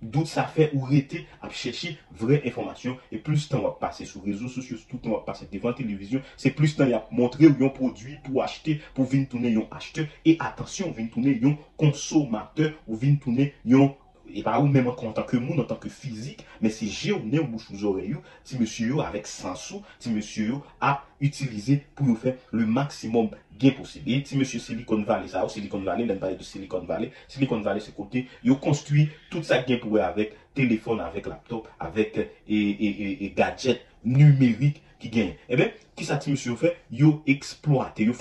Dout 0.06 0.30
sa 0.30 0.46
fe 0.46 0.70
ou 0.76 0.86
rete 0.86 1.24
ap 1.42 1.54
chèchi 1.56 1.96
vre 2.20 2.40
informasyon 2.46 2.98
E 3.10 3.20
plus 3.26 3.48
tan 3.50 3.64
wap 3.66 3.80
pase 3.82 4.06
sou 4.10 4.22
rezo 4.26 4.50
sosyo 4.52 4.78
Tout 4.90 5.02
tan 5.02 5.16
wap 5.16 5.26
pase 5.28 5.50
devan 5.52 5.76
televizyon 5.78 6.24
Se 6.38 6.52
plus 6.54 6.76
tan 6.78 6.92
yap 6.92 7.10
montre 7.16 7.48
ou 7.50 7.58
yon 7.64 7.74
prodwi 7.74 8.20
pou 8.26 8.44
achete 8.46 8.78
Pou 8.94 9.10
vin 9.10 9.26
toune 9.32 9.54
yon 9.56 9.68
achete 9.74 10.08
E 10.24 10.38
atensyon 10.40 10.94
vin 10.96 11.10
toune 11.14 11.36
yon 11.42 11.58
konsomateur 11.82 12.76
Ou 12.86 13.00
vin 13.02 13.18
toune 13.22 13.50
yon 13.66 13.96
E 14.34 14.42
pa 14.46 14.58
ou 14.60 14.68
menman 14.68 14.96
kon 14.98 15.14
tan 15.16 15.26
ke 15.28 15.38
moun 15.42 15.62
an 15.62 15.68
tan 15.70 15.80
ke 15.82 15.90
fizik 15.92 16.44
Men 16.64 16.74
se 16.74 16.88
je 16.90 17.14
ou 17.14 17.22
ne 17.24 17.40
ou 17.42 17.48
bouchou 17.50 17.78
zore 17.78 18.06
yo 18.08 18.22
Ti 18.48 18.58
monsi 18.60 18.88
yo 18.90 19.02
avek 19.04 19.28
sansou 19.30 19.84
Ti 20.02 20.14
monsi 20.14 20.48
yo 20.50 20.62
ap 20.84 21.06
utilize 21.24 21.80
pou 21.98 22.10
yo 22.10 22.18
fe 22.20 22.36
Le 22.56 22.66
maksimum 22.66 23.30
gen 23.62 23.76
posibye 23.78 24.22
Ti 24.26 24.40
monsi 24.40 24.58
yo 24.58 24.64
Silicon 24.66 25.06
Valley 25.08 25.32
ou 25.42 25.52
Silicon 25.54 25.86
Valley 25.86 26.10
Len 26.10 26.22
pale 26.22 26.40
de 26.40 26.48
Silicon 26.48 26.88
Valley 26.90 27.14
Silicon 27.28 27.66
Valley 27.66 27.86
se 27.86 27.94
kote 27.96 28.26
Yo 28.46 28.58
konstui 28.62 29.10
tout 29.30 29.46
sa 29.46 29.62
gen 29.66 29.82
pou 29.84 29.98
we 29.98 30.04
avek 30.06 30.34
Telefon 30.58 31.04
avek 31.06 31.30
laptop 31.30 31.70
Avek 31.80 32.24
e 32.48 33.32
gadget 33.38 33.86
numerik 34.06 34.82
ki 35.02 35.12
gen 35.14 35.36
Ebe, 35.52 35.74
ki 35.96 36.08
sa 36.08 36.18
ti 36.22 36.34
monsi 36.34 36.50
yo 36.50 36.58
fe 36.60 36.74
Yo 36.90 37.20
eksploate 37.30 38.10
Yo 38.10 38.18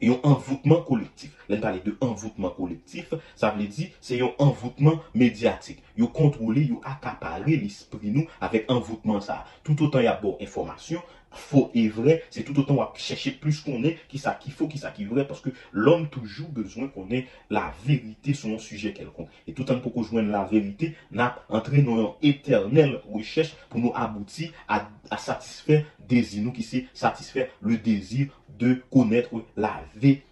sakreli 0.00 0.08
yon 0.08 0.20
envoutman 0.22 0.82
kolektif. 0.84 1.30
Len 1.48 1.60
pale 1.60 1.82
de 1.84 1.96
envoutman 2.00 2.52
kolektif, 2.56 3.12
sa 3.36 3.50
vle 3.54 3.66
di, 3.68 3.90
se 4.00 4.16
yon 4.16 4.34
envoutman 4.38 5.00
medyatik. 5.14 5.82
Yon 5.98 6.10
kontrole, 6.14 6.64
yon 6.70 6.80
akapare 6.84 7.56
l'esprit 7.60 8.10
nou 8.10 8.26
avek 8.40 8.70
envoutman 8.70 9.20
sa. 9.20 9.44
Tout 9.64 9.80
otan 9.84 10.04
yon 10.04 10.20
bon 10.22 10.36
informasyon, 10.40 11.02
fo 11.30 11.68
e 11.76 11.86
vre, 11.92 12.18
se 12.32 12.44
tout 12.46 12.58
otan 12.62 12.80
wap 12.80 12.98
chèche 13.00 13.32
plus 13.40 13.60
konen 13.64 13.98
ki 14.10 14.20
sa 14.22 14.34
ki 14.40 14.52
fo, 14.54 14.68
ki 14.70 14.80
sa 14.82 14.92
ki 14.94 15.06
vre, 15.10 15.26
paske 15.28 15.52
l'om 15.72 16.06
toujou 16.12 16.50
bezwen 16.56 16.90
konen 16.94 17.28
la 17.52 17.68
verite 17.84 18.34
son 18.38 18.58
suje 18.62 18.94
kelkon. 18.96 19.28
Et 19.46 19.54
tout 19.54 19.68
an 19.72 19.82
pou 19.82 19.94
koujwen 19.94 20.32
la 20.34 20.44
verite, 20.50 20.92
nap 21.10 21.44
entre 21.48 21.84
nou 21.84 22.00
yon 22.00 22.32
eternel 22.32 22.98
wechèche 23.10 23.56
pou 23.68 23.82
nou 23.82 23.94
abouti 23.98 24.50
a 24.66 24.82
satisfè 25.18 25.84
desi 26.10 26.42
nou 26.42 26.54
ki 26.56 26.66
se 26.66 26.84
satisfè 26.96 27.50
le 27.62 27.78
desi 27.82 28.28
de 28.60 28.76
konètre 28.90 29.44
la 29.56 29.78
verite. 29.94 30.30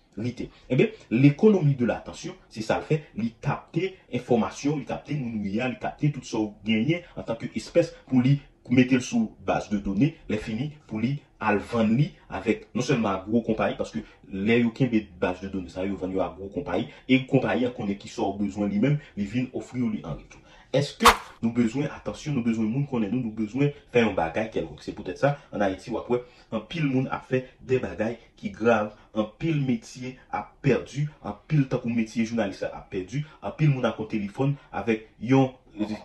Ebe, 0.68 0.88
l'ekonomi 1.10 1.76
de 1.78 1.86
l'atensyon, 1.86 2.34
se 2.50 2.62
sa 2.64 2.80
l'fè, 2.80 2.98
li 3.18 3.30
kapte 3.44 3.92
informasyon, 4.18 4.80
li 4.80 4.86
kapte 4.88 5.14
mounouya, 5.14 5.68
li 5.70 5.78
kapte 5.80 6.10
tout 6.14 6.26
sa 6.26 6.40
ou 6.40 6.56
genye 6.66 7.04
an 7.14 7.26
tanke 7.28 7.52
espèse 7.58 7.94
pou 8.08 8.22
li 8.68 8.76
mette 8.76 9.00
sou 9.04 9.32
base 9.46 9.70
de 9.70 9.78
donè, 9.82 10.14
le 10.28 10.40
fini 10.42 10.72
pou 10.88 11.00
li 11.02 11.16
alvan 11.40 11.94
li 11.94 12.10
avèk 12.34 12.66
non 12.74 12.84
sèlman 12.84 13.14
a 13.14 13.22
gro 13.26 13.44
kompayi, 13.46 13.78
paske 13.78 14.02
lè 14.32 14.58
yo 14.62 14.74
ken 14.74 14.90
bet 14.92 15.08
base 15.20 15.46
de 15.46 15.52
donè, 15.52 15.70
sa 15.72 15.86
yo 15.86 15.96
van 16.00 16.12
yo 16.12 16.24
a 16.24 16.32
gro 16.34 16.50
kompayi, 16.54 16.88
e 17.08 17.22
kompayi 17.30 17.68
an 17.68 17.74
konè 17.76 17.96
ki 18.00 18.10
sa 18.12 18.26
ou 18.26 18.36
bezwen 18.40 18.70
li 18.72 18.82
mèm, 18.82 18.98
li 19.16 19.28
vin 19.30 19.48
ofri 19.56 19.82
ou 19.84 19.92
li 19.92 20.02
an 20.04 20.18
ritou. 20.18 20.42
Eske 20.76 21.08
nou 21.40 21.54
bezwen, 21.56 21.86
atensyon, 21.88 22.34
nou 22.36 22.44
bezwen 22.44 22.66
moun 22.68 22.84
konen 22.90 23.08
nou, 23.14 23.22
nou 23.24 23.32
bezwen 23.32 23.70
fè 23.94 24.02
yon 24.02 24.12
bagay 24.16 24.50
kelkonk. 24.52 24.82
Se 24.84 24.92
pwetè 24.92 25.14
sa, 25.16 25.30
an 25.54 25.64
Haiti 25.64 25.94
wakwe, 25.94 26.18
an 26.52 26.66
pil 26.68 26.84
moun 26.84 27.06
a 27.08 27.22
fè 27.24 27.46
de 27.70 27.78
bagay 27.80 28.18
ki 28.36 28.50
grav, 28.52 28.90
an 29.16 29.30
pil 29.40 29.62
metye 29.64 30.12
a 30.28 30.42
perdu, 30.64 31.06
an 31.24 31.38
pil 31.48 31.64
takou 31.72 31.88
metye 31.94 32.26
jounalisa 32.26 32.68
a 32.68 32.82
perdu, 32.92 33.22
an 33.40 33.56
pil 33.56 33.72
moun 33.72 33.88
akon 33.88 34.10
telefon 34.12 34.52
avèk 34.76 35.08
yon 35.24 35.54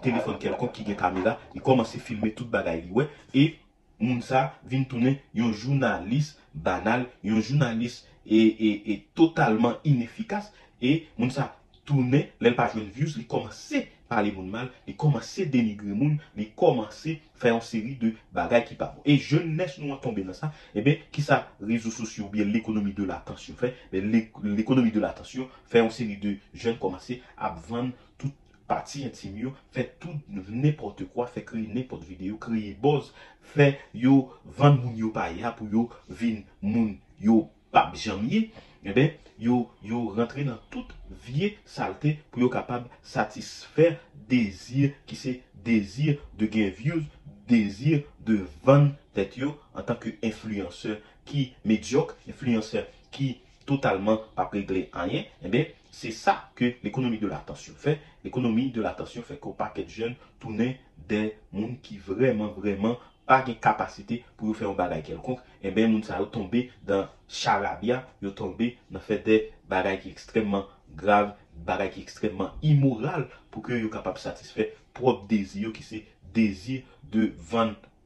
telefon 0.03 0.37
kelkonk 0.41 0.73
ki 0.77 0.87
gen 0.87 0.99
kamera, 0.99 1.37
yi 1.55 1.61
komanse 1.63 1.99
filme 1.99 2.33
tout 2.33 2.49
bagay 2.49 2.81
li 2.83 2.91
we, 2.93 3.07
e 3.33 3.53
moun 3.99 4.21
sa 4.25 4.51
vin 4.67 4.83
toune 4.89 5.17
yon 5.37 5.53
jounalis 5.53 6.33
banal, 6.53 7.07
yon 7.23 7.41
jounalis 7.41 8.03
e 8.25 9.01
totalman 9.17 9.79
inefikas, 9.87 10.51
e 10.81 11.03
moun 11.17 11.31
sa 11.33 11.53
toune, 11.87 12.27
lèl 12.41 12.55
pa 12.55 12.69
jwen 12.71 12.87
views, 12.93 13.17
li 13.17 13.25
komanse 13.29 13.83
pale 14.09 14.31
moun 14.35 14.49
mal, 14.51 14.69
li 14.87 14.95
komanse 14.99 15.45
denigre 15.51 15.95
moun, 15.95 16.17
li 16.37 16.49
komanse 16.59 17.17
fè 17.39 17.51
an 17.53 17.61
seri 17.65 17.95
de 17.99 18.13
bagay 18.35 18.65
ki 18.67 18.77
pa 18.79 18.91
moun. 18.93 19.05
E 19.07 19.17
je 19.17 19.41
nes 19.43 19.77
nou 19.81 19.95
an 19.95 20.01
tombe 20.03 20.23
nan 20.25 20.37
sa, 20.37 20.51
ebe, 20.77 20.99
ki 21.13 21.23
sa 21.25 21.43
rezo 21.63 21.91
sosyo, 21.93 22.29
biye 22.31 22.45
l'ekonomi 22.47 22.93
de 22.95 23.07
l'atensyon 23.09 23.59
fè, 23.59 23.73
l'ekonomi 23.93 24.93
de 24.93 25.03
l'atensyon 25.03 25.49
fè 25.71 25.83
an 25.83 25.91
seri 25.93 26.19
de 26.21 26.37
jen 26.53 26.79
komanse 26.81 27.19
ap 27.37 27.59
van 27.69 27.91
tout 28.21 28.33
pati 28.69 29.03
intimyo, 29.07 29.53
fè 29.73 29.87
tout 30.01 30.19
nepote 30.49 31.07
kwa, 31.13 31.27
fè 31.31 31.43
kreye 31.47 31.67
nepote 31.73 32.07
video, 32.07 32.37
kreye 32.41 32.73
boz, 32.81 33.11
fè 33.53 33.73
yo 33.97 34.21
van 34.57 34.77
moun 34.79 34.95
yo 34.99 35.11
pa 35.15 35.29
ya 35.33 35.53
pou 35.55 35.69
yo 35.71 35.87
vin 36.09 36.43
moun 36.61 36.95
yo 37.21 37.43
pa 37.73 37.87
bjamye, 37.93 38.47
ebe, 38.85 39.09
yo 39.39 39.99
rentre 40.15 40.45
nan 40.47 40.59
tout 40.71 40.89
vie 41.25 41.53
salte 41.65 42.15
pou 42.31 42.43
yo 42.43 42.49
kapab 42.53 42.87
satisfer 43.03 43.97
dezir 44.29 44.93
ki 45.09 45.17
se 45.19 45.37
dezir 45.65 46.19
de 46.39 46.47
gen 46.51 46.71
views, 46.77 47.05
dezir 47.49 48.03
de 48.25 48.39
van 48.63 48.91
tet 49.15 49.37
yo 49.37 49.53
an 49.75 49.85
tanke 49.87 50.15
influenceur 50.23 51.01
ki 51.27 51.51
medyok, 51.67 52.15
influenceur 52.29 52.87
ki 53.13 53.35
totalman 53.67 54.19
pa 54.35 54.47
pregle 54.51 54.87
anyen, 54.99 55.27
ebe, 55.43 55.69
se 55.93 56.11
sa 56.15 56.35
ke 56.57 56.73
l'ekonomi 56.83 57.19
de 57.21 57.29
l'atensyon 57.29 57.77
fe, 57.77 57.97
l'ekonomi 58.25 58.71
de 58.73 58.81
l'atensyon 58.81 59.25
fe 59.27 59.37
ko 59.41 59.53
pa 59.57 59.69
ket 59.75 59.91
jen 59.93 60.15
toune 60.41 60.73
de 61.09 61.27
moun 61.53 61.75
ki 61.85 61.99
vreman 62.01 62.53
vreman 62.57 62.97
pa 63.29 63.39
gen 63.45 63.59
kapasite 63.63 64.21
pou 64.35 64.51
yo 64.51 64.57
fè 64.57 64.65
yon 64.65 64.77
bagay 64.79 65.03
kelkonk, 65.05 65.43
e 65.63 65.71
ben 65.71 65.91
moun 65.91 66.03
sa 66.03 66.19
yo 66.19 66.27
tombe 66.33 66.65
dan 66.87 67.07
charabia, 67.29 68.01
yo 68.23 68.33
tombe 68.35 68.73
nan 68.91 69.03
fè 69.05 69.19
de 69.23 69.39
bagay 69.71 70.01
ki 70.03 70.11
ekstremman 70.11 70.65
grav, 70.99 71.33
bagay 71.67 71.93
ki 71.93 72.03
ekstremman 72.03 72.51
imoral, 72.65 73.29
pou 73.53 73.63
ke 73.63 73.77
yo 73.79 73.91
kapap 73.93 74.19
satisfè 74.21 74.71
prop 74.97 75.27
dezi 75.29 75.63
yo 75.67 75.71
ki 75.75 75.85
se 75.85 76.03
dezi 76.35 76.81
de 77.13 77.29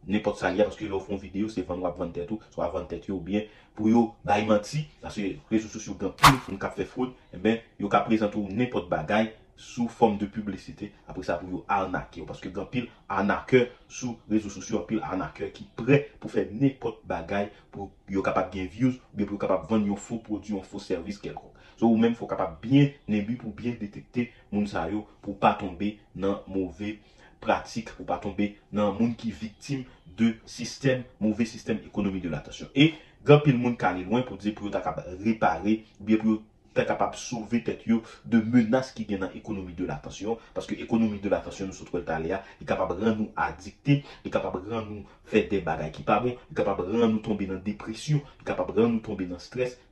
nipot 0.08 0.40
sa 0.40 0.52
liya, 0.54 0.68
paske 0.68 0.88
yo 0.88 1.02
fon 1.04 1.20
video, 1.22 1.50
se 1.52 1.66
fon 1.68 1.84
wap 1.84 1.98
van 2.00 2.08
vante 2.08 2.28
tou, 2.30 2.44
so 2.54 2.62
wap 2.62 2.76
van 2.76 2.86
vante 2.86 3.10
yo 3.10 3.18
ou 3.18 3.24
bien, 3.24 3.48
pou 3.78 3.92
yo 3.92 4.06
bay 4.28 4.46
manti, 4.48 4.86
paske 5.04 5.36
rezo 5.52 5.72
sosyo 5.74 5.98
gen 6.00 6.16
pou 6.18 6.46
foun 6.46 6.62
kap 6.62 6.78
fè 6.78 6.88
foun, 6.88 7.12
e 7.34 7.42
ben, 7.42 7.60
yo 7.82 7.92
ka 7.92 8.06
prezentou 8.08 8.48
nipot 8.48 8.88
bagay, 8.92 9.34
sou 9.58 9.88
form 9.90 10.20
de 10.22 10.28
publicite, 10.30 10.92
apre 11.10 11.26
sa 11.26 11.36
pou 11.42 11.50
yo 11.52 11.64
arnake 11.74 12.22
yo, 12.22 12.28
paske 12.30 12.52
gen 12.54 12.70
pil 12.72 12.88
arnake 13.10 13.66
sou 13.90 14.16
rezo 14.32 14.52
sosyo, 14.54 14.84
pil 14.88 15.02
arnake 15.04 15.50
ki 15.56 15.68
pre 15.78 16.04
pou 16.22 16.32
fe 16.32 16.46
nipot 16.52 17.02
bagay, 17.10 17.50
pou 17.74 17.92
yo 18.14 18.24
kapap 18.26 18.54
gen 18.54 18.70
views, 18.72 19.02
ou 19.12 19.20
bien 19.20 19.28
pou 19.28 19.36
yo 19.36 19.44
kapap 19.44 19.68
vande 19.70 19.90
yon 19.90 20.00
fo 20.00 20.22
prodou, 20.24 20.58
yon 20.58 20.66
fo 20.66 20.82
servis 20.84 21.20
kelkon. 21.24 21.52
So 21.78 21.90
ou 21.90 21.98
men 22.02 22.16
fo 22.18 22.30
kapap 22.30 22.58
bien 22.62 22.94
nebi 23.10 23.36
pou 23.38 23.54
bien 23.54 23.76
detekte 23.82 24.30
moun 24.54 24.70
sa 24.70 24.88
yo, 24.94 25.04
pou 25.26 25.38
pa 25.42 25.56
tombe 25.60 25.96
nan 26.18 26.40
mouve 26.50 26.96
pratik, 27.42 27.92
pou 27.98 28.06
pa 28.08 28.18
tombe 28.22 28.54
nan 28.74 28.96
moun 28.98 29.14
ki 29.18 29.34
viktim, 29.34 29.86
de 30.18 30.34
sistem, 30.50 31.06
mouve 31.22 31.46
sistem 31.50 31.84
ekonomi 31.86 32.24
de 32.24 32.32
l'atasyon. 32.34 32.74
E 32.76 32.96
Gan 33.28 33.42
pil 33.44 33.58
moun 33.60 33.74
ka 33.80 33.90
li 33.96 34.06
lwen 34.06 34.22
pou 34.28 34.40
di 34.40 34.54
pou 34.56 34.68
yo 34.68 34.72
ta 34.72 34.80
kap 34.86 35.02
repare, 35.24 35.74
biye 36.00 36.20
pou 36.22 36.32
yo 36.32 36.38
ta 36.78 36.86
kapap 36.88 37.16
souve 37.18 37.60
tet 37.66 37.82
yo 37.90 37.98
de 38.24 38.40
menas 38.54 38.92
ki 38.96 39.04
gen 39.10 39.24
nan 39.26 39.34
ekonomi 39.36 39.74
de 39.76 39.88
l'atensyon. 39.90 40.38
Paske 40.56 40.78
ekonomi 40.84 41.20
de 41.24 41.32
l'atensyon 41.34 41.68
nou 41.72 41.76
sotwel 41.76 42.06
ta 42.08 42.20
le 42.22 42.36
a, 42.38 42.40
li 42.62 42.68
kapap 42.70 42.94
ran 43.00 43.18
nou 43.18 43.28
adikte, 43.48 43.98
li 44.24 44.34
kapap 44.34 44.60
ran 44.62 44.86
nou 44.86 45.02
fè 45.28 45.44
de 45.52 45.60
bagay 45.66 45.92
ki 45.96 46.06
pa 46.08 46.22
bon, 46.24 46.38
li 46.38 46.58
kapap 46.60 46.84
ran 46.86 47.10
nou 47.10 47.24
tombe 47.26 47.50
nan 47.50 47.60
depresyon, 47.66 48.22
li 48.22 48.48
kapap 48.48 48.72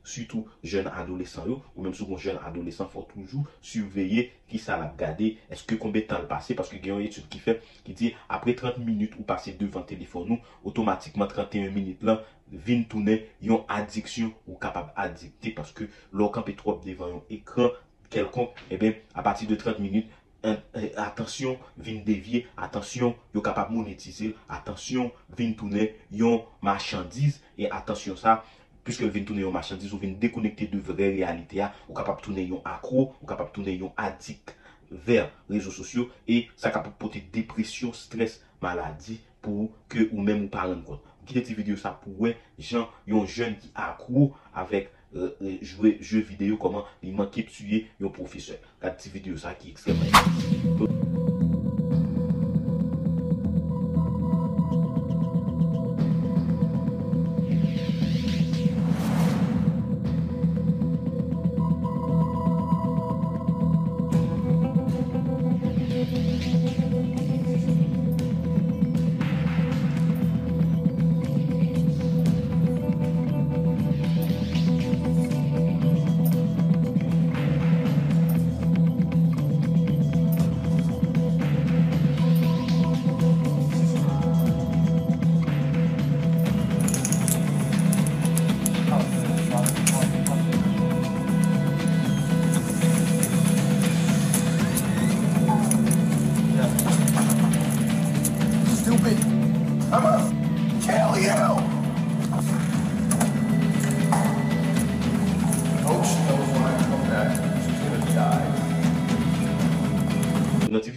ran 0.06 0.14
nou 0.14 0.36
tombe 0.36 0.46
nan 0.46 0.46
stres, 0.46 0.46
sütou 0.46 0.46
jen 0.62 0.86
adolesan 0.86 1.48
yo, 1.48 1.60
ou 1.74 1.82
menm 1.82 1.94
sou 1.94 2.06
kon 2.06 2.20
jen 2.20 2.38
adolesan 2.46 2.88
fò 2.90 3.04
toujou, 3.10 3.46
suveye 3.60 4.30
ki 4.48 4.58
sa 4.58 4.78
la 4.78 4.88
gade, 4.98 5.36
eske 5.50 5.78
konbe 5.78 6.04
tan 6.06 6.22
l'pase, 6.24 6.54
paske 6.56 6.78
gen 6.80 6.94
yon 6.94 7.06
etude 7.06 7.28
ki 7.30 7.40
fè, 7.42 7.58
ki 7.84 7.94
di 7.96 8.12
apre 8.28 8.54
30 8.56 8.84
minute 8.84 9.18
ou 9.18 9.26
pase 9.26 9.56
devan 9.58 9.86
telefon 9.86 10.26
nou, 10.30 10.38
otomatikman 10.64 11.28
31 11.28 11.72
minute 11.74 12.06
lan, 12.06 12.22
vin 12.50 12.84
toune 12.86 13.20
yon 13.42 13.64
adiksyon 13.68 14.32
ou 14.46 14.58
kapap 14.62 14.92
adikte, 14.96 15.54
paske 15.56 15.90
lò 16.12 16.30
kanpe 16.34 16.56
trop 16.58 16.84
devan 16.84 17.16
yon 17.16 17.26
ekran, 17.40 17.74
kelkon, 18.12 18.52
e 18.70 18.78
ben, 18.78 18.94
a 19.14 19.24
pati 19.26 19.48
de 19.50 19.58
30 19.58 19.82
minute, 19.82 20.22
atensyon, 20.96 21.56
vin 21.76 22.04
devye, 22.06 22.44
atensyon, 22.56 23.16
yon 23.34 23.42
kapap 23.42 23.72
monetize, 23.74 24.30
atensyon, 24.52 25.10
vin 25.34 25.56
toune 25.58 25.88
yon 26.14 26.44
machandize, 26.62 27.40
e 27.58 27.66
atensyon 27.66 28.18
sa, 28.20 28.44
Piske 28.86 29.08
vin 29.10 29.24
toune 29.26 29.42
yon 29.42 29.54
machandise 29.54 29.90
ou 29.96 29.98
vin 29.98 30.14
dekonekte 30.22 30.68
de 30.70 30.78
vre 30.78 31.08
realite 31.16 31.58
ya, 31.58 31.72
ah, 31.72 31.86
ou 31.88 31.96
kapap 31.98 32.20
toune 32.22 32.44
yon 32.46 32.62
akro, 32.62 33.08
ou 33.18 33.26
kapap 33.26 33.50
toune 33.54 33.74
yon 33.74 33.90
adik 33.98 34.54
ver 34.90 35.32
rezo 35.50 35.72
sosyo, 35.74 36.06
e 36.30 36.44
sa 36.54 36.70
kapap 36.70 36.94
pote 37.00 37.24
depresyon, 37.34 37.90
stres, 37.98 38.38
maladi 38.62 39.18
pou 39.42 39.72
ke 39.90 40.06
ou 40.12 40.22
men 40.22 40.44
ou 40.44 40.52
paren 40.52 40.84
kon. 40.86 41.02
Gide 41.26 41.42
ti 41.48 41.56
video 41.58 41.74
sa 41.80 41.96
pou 41.98 42.14
we, 42.22 42.36
jan 42.62 42.86
yon 43.10 43.26
jen 43.26 43.58
ki 43.58 43.72
akro 43.74 44.30
avek 44.54 44.92
euh, 45.16 45.32
euh 45.40 45.58
jwe, 45.62 45.96
jwe 45.98 46.22
video 46.28 46.60
koman 46.62 46.86
li 47.02 47.10
manke 47.10 47.42
psuye 47.50 47.88
yon 47.98 48.14
profeseur. 48.14 48.62
Gade 48.82 49.02
ti 49.02 49.10
video 49.10 49.34
sa 49.40 49.56
ki 49.58 49.74
ekstreman. 49.74 50.55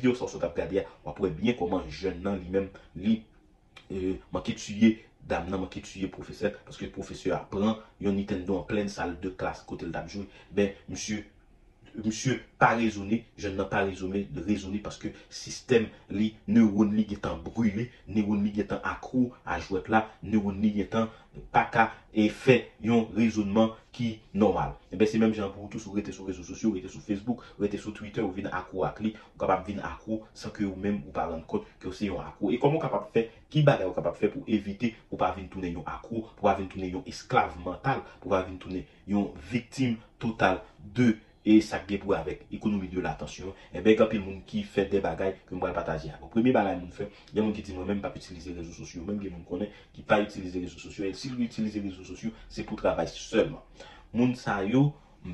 video 0.10 0.16
sa 0.18 0.32
sot 0.32 0.44
ap 0.44 0.56
gade 0.58 0.80
ya, 0.80 0.86
wapwe 1.06 1.30
bien 1.36 1.56
koman 1.58 1.86
jen 1.90 2.22
nan 2.24 2.40
li 2.42 2.50
men 2.54 2.70
li 2.98 3.20
e, 3.90 3.96
euh, 3.96 4.14
manke 4.34 4.56
tuye 4.58 4.98
dam 5.30 5.50
nan, 5.50 5.62
manke 5.62 5.82
tuye 5.86 6.10
profeseur, 6.10 6.56
paske 6.66 6.90
profeseur 6.94 7.36
apren, 7.38 7.78
yon 8.02 8.16
Nintendo 8.18 8.58
an 8.60 8.66
plen 8.70 8.90
sal 8.90 9.16
de 9.22 9.32
klas 9.38 9.62
kote 9.68 9.86
l 9.86 9.94
dam 9.94 10.08
joun, 10.10 10.26
ben, 10.56 10.74
msye, 10.90 11.22
msye 12.00 12.40
pa 12.62 12.72
rezone, 12.80 13.22
jen 13.38 13.58
nan 13.60 13.70
pa 13.70 13.84
rezone, 13.86 14.24
rezone 14.48 14.82
paske 14.86 15.14
sistem 15.30 15.90
li, 16.10 16.32
neuron 16.50 16.96
li 16.98 17.06
getan 17.10 17.42
brule, 17.46 17.90
neuron 18.10 18.42
li 18.46 18.54
getan 18.56 18.82
akrou, 18.88 19.30
a 19.46 19.60
jwet 19.62 19.92
la, 19.94 20.08
neuron 20.26 20.58
li 20.64 20.74
getan 20.80 21.10
paka, 21.54 21.92
e 22.14 22.30
fe 22.34 22.64
yon 22.82 23.06
rezonman 23.18 23.76
normal. 24.34 24.76
E 24.92 24.98
ben 25.00 25.10
se 25.10 25.20
menm 25.22 25.36
jan 25.36 25.52
pou 25.54 25.70
tout 25.72 25.82
sou 25.84 25.96
rete 25.98 26.14
sou 26.16 26.28
rezo 26.30 26.44
sosyo, 26.48 26.72
rete 26.76 26.92
sou 26.92 27.04
Facebook, 27.06 27.44
rete 27.60 27.80
sou 27.82 27.96
Twitter 27.96 28.26
ou 28.26 28.34
vin 28.36 28.50
akrou 28.52 28.86
akli, 28.88 29.14
ou 29.34 29.44
kapap 29.44 29.68
vin 29.68 29.82
akrou 29.86 30.24
san 30.34 30.54
ke 30.56 30.66
ou 30.68 30.76
menm 30.80 31.04
ou 31.06 31.16
paran 31.16 31.44
kote 31.50 31.70
ke 31.82 31.90
ou 31.92 31.96
se 31.96 32.10
yon 32.10 32.24
akrou. 32.24 32.54
E 32.54 32.60
komon 32.62 32.82
kapap 32.84 33.10
fe, 33.16 33.28
ki 33.52 33.64
bagay 33.68 33.90
ou 33.90 33.98
kapap 33.98 34.20
fe 34.20 34.32
pou 34.34 34.48
evite 34.48 34.94
ou 35.10 35.20
pa 35.22 35.32
vin 35.38 35.50
toune 35.52 35.74
yon 35.74 35.88
akrou, 35.88 36.28
pou 36.36 36.50
pa 36.50 36.58
vin 36.60 36.70
toune 36.72 36.92
yon 36.92 37.08
esklav 37.10 37.58
mental, 37.66 38.04
pou 38.20 38.36
pa 38.36 38.44
vin 38.48 38.60
toune 38.62 38.86
yon 39.10 39.32
viktim 39.52 39.98
total 40.22 40.64
de 40.96 41.16
e 41.46 41.60
sakge 41.64 41.98
pou 42.02 42.14
avek 42.14 42.44
ekonomi 42.54 42.90
de 42.92 43.02
l'atensyon, 43.02 43.54
e 43.74 43.82
ben 43.82 43.96
kapil 43.98 44.22
moun 44.22 44.42
ki 44.48 44.64
fe 44.68 44.86
de 44.92 45.00
bagay 45.04 45.34
ke 45.48 45.56
mwen 45.56 45.74
pataje 45.76 46.12
a. 46.12 46.20
O 46.22 46.30
premi 46.32 46.52
bagay 46.56 46.76
moun 46.78 46.92
fe, 46.96 47.08
gen 47.32 47.46
moun 47.46 47.56
ki 47.56 47.64
di 47.66 47.76
mwen 47.78 47.88
menm 47.94 48.04
pa 48.04 48.12
pou 48.14 48.22
itilize 48.22 48.54
rezo 48.58 48.76
sosyo, 48.76 49.06
menm 49.08 49.22
gen 49.24 49.34
moun 49.34 49.48
konen 49.48 49.72
ki 49.96 50.04
pa 50.08 50.20
itilize 50.24 50.62
rezo 50.62 50.82
sosyo, 50.82 51.08
el 51.08 51.16
si 51.18 51.32
lou 51.32 51.42
itilize 51.46 51.82
rezo 51.86 52.06
sosyo, 52.12 52.34
se 52.52 52.66
pou 52.68 52.80
travay 52.80 53.10
selman. 53.14 53.64
moun 54.14 54.36
sa 54.40 54.62
yo, 54.66 54.90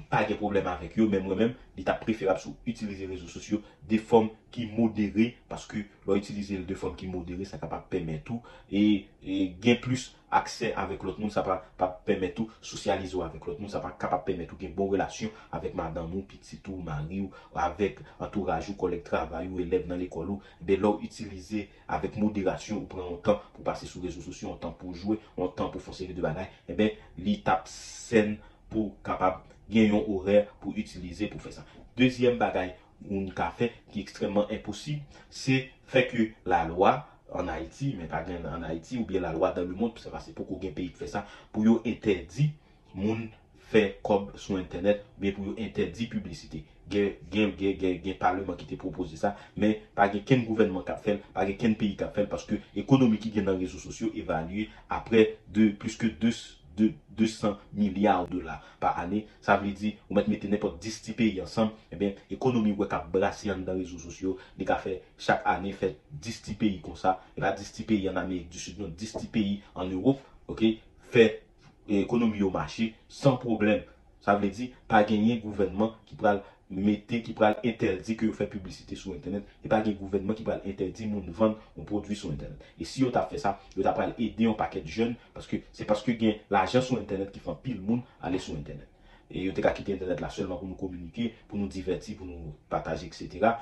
pa 0.10 0.24
gen 0.26 0.40
problem 0.40 0.68
avèk 0.72 0.98
yo, 1.00 1.08
men 1.10 1.24
mwen 1.26 1.40
men, 1.40 1.54
li 1.78 1.86
ta 1.86 1.96
preferab 2.00 2.40
sou 2.42 2.56
utilize 2.68 3.06
rezo 3.10 3.30
sosyo 3.30 3.62
de 3.88 4.00
form 4.02 4.32
ki 4.56 4.66
modere, 4.72 5.34
paske 5.52 5.84
lò 6.08 6.16
utilize 6.18 6.58
de 6.66 6.78
form 6.80 6.96
ki 6.98 7.10
modere, 7.12 7.46
sa 7.48 7.60
ka 7.62 7.70
pa 7.72 7.82
pèmètou, 7.92 8.42
e, 8.72 9.06
e 9.22 9.40
gen 9.62 9.82
plus 9.84 10.10
akse 10.36 10.72
avèk 10.76 11.06
lot 11.06 11.20
moun, 11.22 11.32
sa 11.32 11.44
pa, 11.46 11.60
pa 11.78 11.88
pèmètou, 12.08 12.50
sosyalize 12.66 13.16
ou 13.16 13.24
avèk 13.24 13.46
lot 13.48 13.62
moun, 13.62 13.72
sa 13.72 13.82
pa 13.84 13.94
ka 14.00 14.10
pa 14.12 14.20
pèmètou 14.26 14.58
gen 14.60 14.74
bon 14.76 14.90
relasyon 14.92 15.32
avèk 15.56 15.78
madan 15.78 16.10
moun, 16.10 16.26
pititou, 16.28 16.82
mari 16.84 17.22
ou, 17.24 17.30
avèk 17.54 18.02
entouraj 18.18 18.72
ou, 18.72 18.80
kolek 18.82 19.06
travay 19.08 19.52
ou, 19.52 19.62
elev 19.64 19.86
nan 19.92 20.02
l'ekol 20.02 20.34
ou, 20.34 20.56
de 20.66 20.80
lò 20.82 20.96
utilize 21.06 21.68
avèk 21.86 22.18
moderasyon 22.20 22.82
ou 22.82 22.90
pren 22.90 23.14
an 23.14 23.22
tan 23.24 23.40
pou 23.54 23.68
pase 23.68 23.88
sou 23.92 24.04
rezo 24.04 24.26
sosyo, 24.26 24.56
an 24.56 24.60
tan 24.66 24.76
pou 24.80 24.98
jwè, 24.98 25.22
an 25.38 25.54
tan 25.56 25.70
pou 25.70 25.84
fonseri 25.84 26.18
de 26.18 26.26
banay, 26.26 26.50
e 26.66 26.74
eh 26.74 26.80
ben 26.80 27.00
li 27.22 27.38
tap 27.46 27.70
sen, 27.72 28.36
pou 28.76 28.92
kapab 29.08 29.44
gen 29.72 29.94
yon 29.94 30.06
orè 30.12 30.44
pou 30.62 30.76
utilize 30.78 31.30
pou 31.32 31.42
fè 31.42 31.54
sa. 31.56 31.66
Dezyem 31.98 32.38
bagay 32.42 32.74
moun 33.06 33.32
ka 33.36 33.50
fè 33.56 33.72
ki 33.92 34.04
ekstremman 34.04 34.52
imposib, 34.54 35.02
se 35.30 35.66
fè 35.92 36.06
ke 36.10 36.30
la 36.50 36.64
lwa 36.70 36.98
an 37.36 37.50
Haiti, 37.52 37.94
men 37.98 38.10
pa 38.12 38.24
gen 38.28 38.46
an 38.50 38.66
Haiti, 38.68 39.00
ou 39.00 39.08
bien 39.10 39.24
la 39.24 39.34
lwa 39.36 39.52
dan 39.56 39.68
le 39.68 39.76
moun, 39.76 39.94
pou 39.96 40.04
se 40.04 40.14
fase 40.14 40.36
pou 40.36 40.48
kou 40.48 40.62
gen 40.62 40.76
peyi 40.76 40.94
fè 40.96 41.10
sa, 41.12 41.26
pou 41.54 41.66
yo 41.68 41.80
interdi 41.88 42.52
moun 42.94 43.28
fè 43.72 43.88
kob 44.06 44.32
sou 44.38 44.60
internet, 44.62 45.04
men 45.22 45.36
pou 45.36 45.50
yo 45.50 45.58
interdi 45.62 46.10
publicite. 46.12 46.64
Gen, 46.92 47.16
gen, 47.34 47.56
gen, 47.58 47.74
gen, 47.82 47.96
gen 48.04 48.18
parleman 48.20 48.58
ki 48.60 48.68
te 48.70 48.78
propose 48.78 49.18
sa, 49.18 49.34
men 49.58 49.80
pa 49.98 50.06
gen 50.14 50.22
ken 50.28 50.44
gouvenman 50.46 50.86
ka 50.86 51.00
fèl, 51.02 51.18
pa 51.34 51.48
gen 51.50 51.58
ken 51.62 51.74
peyi 51.80 51.96
ka 51.98 52.12
fèl, 52.14 52.30
paske 52.30 52.60
ekonomi 52.78 53.18
ki 53.22 53.34
gen 53.34 53.50
nan 53.50 53.58
rezo 53.58 53.82
sosyo 53.82 54.12
evalue 54.14 54.68
apre 54.94 55.32
de 55.50 55.72
plus 55.82 55.98
ke 55.98 56.12
200 56.22 56.55
de 56.78 56.92
200 57.16 57.56
milyard 57.74 58.30
dolar 58.30 58.62
pa 58.82 58.94
ane, 59.02 59.24
sa 59.44 59.58
vli 59.62 59.74
di 59.78 59.94
ou 60.10 60.18
met 60.18 60.28
nepot 60.28 60.76
10 60.82 61.00
ti 61.06 61.16
peyi 61.18 61.42
ansan, 61.44 61.72
e 61.92 62.00
ben 62.00 62.20
ekonomi 62.34 62.76
wè 62.76 62.90
ka 62.92 63.02
brasi 63.12 63.52
an 63.54 63.64
dan 63.68 63.80
rezo 63.80 64.00
sosyo, 64.02 64.36
de 64.58 64.68
ka 64.68 64.78
fè 64.82 65.00
chak 65.18 65.46
ane 65.56 65.74
fè 65.76 65.94
10 66.12 66.44
ti 66.46 66.58
peyi 66.60 66.82
kon 66.84 67.00
sa, 67.00 67.18
e 67.36 67.44
ba 67.44 67.54
10 67.56 67.74
ti 67.76 67.88
peyi 67.88 68.10
an 68.12 68.22
Amerik 68.22 68.52
du 68.52 68.62
Sud, 68.62 68.80
non 68.82 68.94
10 68.94 69.20
ti 69.22 69.32
peyi 69.32 69.60
an 69.76 69.92
Europe, 69.92 70.22
ok, 70.52 70.66
fè 71.14 71.28
ekonomi 72.02 72.42
yo 72.42 72.52
machi, 72.54 72.94
san 73.08 73.40
problem, 73.42 73.84
sa 74.26 74.36
vli 74.36 74.50
di, 74.50 74.72
pa 74.90 75.04
genye 75.06 75.38
gouvenman 75.44 75.94
ki 76.10 76.18
pral 76.20 76.42
mette 76.76 77.22
ki 77.26 77.34
pral 77.38 77.58
interdi 77.64 78.16
ki 78.20 78.30
yo 78.30 78.34
fè 78.36 78.48
publicite 78.52 78.98
sou 79.00 79.16
internet 79.16 79.48
e 79.64 79.72
pa 79.72 79.82
gen 79.86 79.96
gouvenman 80.00 80.38
ki 80.38 80.46
pral 80.48 80.66
interdi 80.68 81.08
moun 81.10 81.30
vande 81.30 81.60
moun 81.76 81.88
prodwi 81.88 82.18
sou 82.18 82.34
internet. 82.34 82.64
E 82.80 82.88
si 82.88 83.04
yo 83.04 83.12
ta 83.16 83.26
fè 83.30 83.40
sa, 83.42 83.56
yo 83.76 83.86
ta 83.86 83.94
pral 83.96 84.16
ede 84.18 84.48
yon 84.48 84.58
paket 84.60 84.88
jen 84.90 85.16
paske 85.36 85.62
se 85.76 85.88
paske 85.88 86.18
gen 86.20 86.42
l'ajan 86.54 86.84
sou 86.86 87.00
internet 87.02 87.32
ki 87.36 87.44
fan 87.44 87.58
pil 87.64 87.80
moun 87.84 88.04
ale 88.22 88.42
sou 88.42 88.58
internet. 88.58 88.90
E 89.30 89.48
yo 89.48 89.56
te 89.56 89.64
ka 89.66 89.74
kite 89.76 89.96
internet 89.96 90.22
la 90.22 90.30
selman 90.34 90.60
pou 90.60 90.70
nou 90.70 90.80
komunike, 90.80 91.32
pou 91.50 91.58
nou 91.58 91.72
diverti, 91.72 92.14
pou 92.18 92.28
nou 92.30 92.54
pataje, 92.70 93.08
etc. 93.10 93.56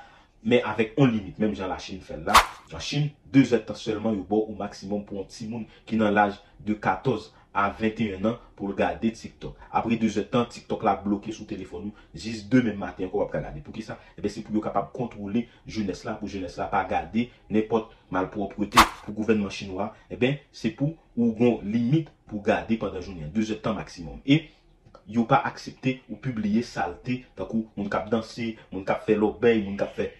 Men 0.44 0.66
avèk 0.68 0.98
on 1.00 1.08
limit, 1.08 1.38
menm 1.40 1.54
jan 1.56 1.70
la 1.72 1.78
Chine 1.80 2.04
fè 2.04 2.18
la. 2.20 2.36
Jan 2.68 2.82
Chine, 2.84 3.14
2 3.32 3.54
etan 3.56 3.78
selman 3.80 4.18
yo 4.18 4.26
bo 4.28 4.42
ou 4.44 4.58
maksimum 4.58 5.06
pou 5.08 5.22
an 5.22 5.30
ti 5.32 5.48
moun 5.48 5.64
ki 5.88 5.96
nan 6.00 6.12
l'aj 6.12 6.36
de 6.66 6.76
14 6.76 7.30
an. 7.30 7.40
A 7.54 7.68
21 7.70 8.26
an 8.26 8.38
pou 8.58 8.68
l 8.70 8.74
gade 8.78 9.12
TikTok. 9.14 9.58
Apre 9.70 9.98
2 10.00 10.18
etan, 10.24 10.48
TikTok 10.50 10.82
la 10.86 10.96
bloke 11.00 11.32
sou 11.34 11.46
telefon 11.48 11.86
nou, 11.86 12.06
jis 12.18 12.42
2 12.50 12.64
men 12.66 12.80
maten 12.80 13.06
anko 13.06 13.20
wap 13.22 13.30
ka 13.32 13.42
gade. 13.44 13.62
Pou 13.64 13.74
ki 13.74 13.84
sa? 13.86 13.96
Ebe 14.18 14.32
se 14.32 14.42
pou 14.44 14.56
yo 14.56 14.64
kapap 14.64 14.90
kontrole 14.96 15.46
jounes 15.62 16.02
la, 16.06 16.16
pou 16.18 16.30
jounes 16.30 16.58
la 16.60 16.66
pa 16.72 16.82
gade 16.90 17.28
nepot 17.54 17.94
malproprete 18.14 18.82
pou 19.04 19.14
gouvenman 19.20 19.54
chinois. 19.54 19.94
Ebe 20.12 20.36
se 20.54 20.74
pou 20.74 20.96
ou 21.14 21.30
gon 21.38 21.62
limit 21.62 22.10
pou 22.28 22.42
gade 22.44 22.76
pandan 22.82 23.04
jounen, 23.04 23.30
2 23.32 23.54
etan 23.56 23.78
maksimum. 23.78 24.18
E, 24.26 24.48
yo 25.06 25.24
pa 25.30 25.40
aksepte 25.46 26.00
ou 26.08 26.18
publie 26.18 26.64
salte, 26.66 27.22
takou 27.38 27.68
moun 27.78 27.88
kap 27.92 28.10
danse, 28.12 28.54
moun 28.72 28.84
kap 28.88 29.06
fe 29.06 29.16
lobey, 29.18 29.62
moun 29.62 29.78
kap 29.80 29.94
fe... 29.96 30.10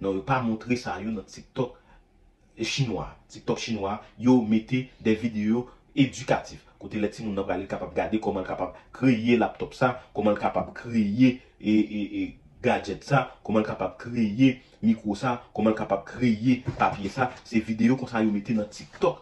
Non, 0.00 0.14
yo 0.16 0.22
pa 0.24 0.40
montre 0.40 0.76
sa 0.80 0.96
yo 1.02 1.12
nan 1.12 1.26
TikTok 1.28 1.76
chinois. 2.64 3.12
TikTok 3.28 3.60
chinois, 3.60 4.00
yo 4.18 4.40
mette 4.40 4.86
de 5.04 5.12
video 5.94 6.06
edukatif. 6.06 6.64
Kote 6.78 7.00
leti 7.00 7.22
moun 7.22 7.34
nan 7.34 7.44
pralil 7.44 7.68
kapap 7.68 7.94
gade 7.94 8.20
koman 8.20 8.44
kapap 8.44 8.76
kreye 8.92 9.36
laptop 9.38 9.74
sa, 9.74 10.00
koman 10.14 10.34
kapap 10.34 10.72
kreye 10.74 11.40
gadget 12.62 13.04
sa, 13.04 13.30
koman 13.44 13.64
kapap 13.64 13.98
kreye 13.98 14.60
mikro 14.82 15.14
sa, 15.14 15.42
koman 15.52 15.74
kapap 15.74 16.04
kreye 16.04 16.62
papye 16.78 17.08
sa. 17.08 17.30
Se 17.44 17.60
video 17.60 17.96
kon 17.96 18.06
sa 18.06 18.22
yo 18.22 18.30
mette 18.30 18.54
nan 18.56 18.68
TikTok. 18.70 19.20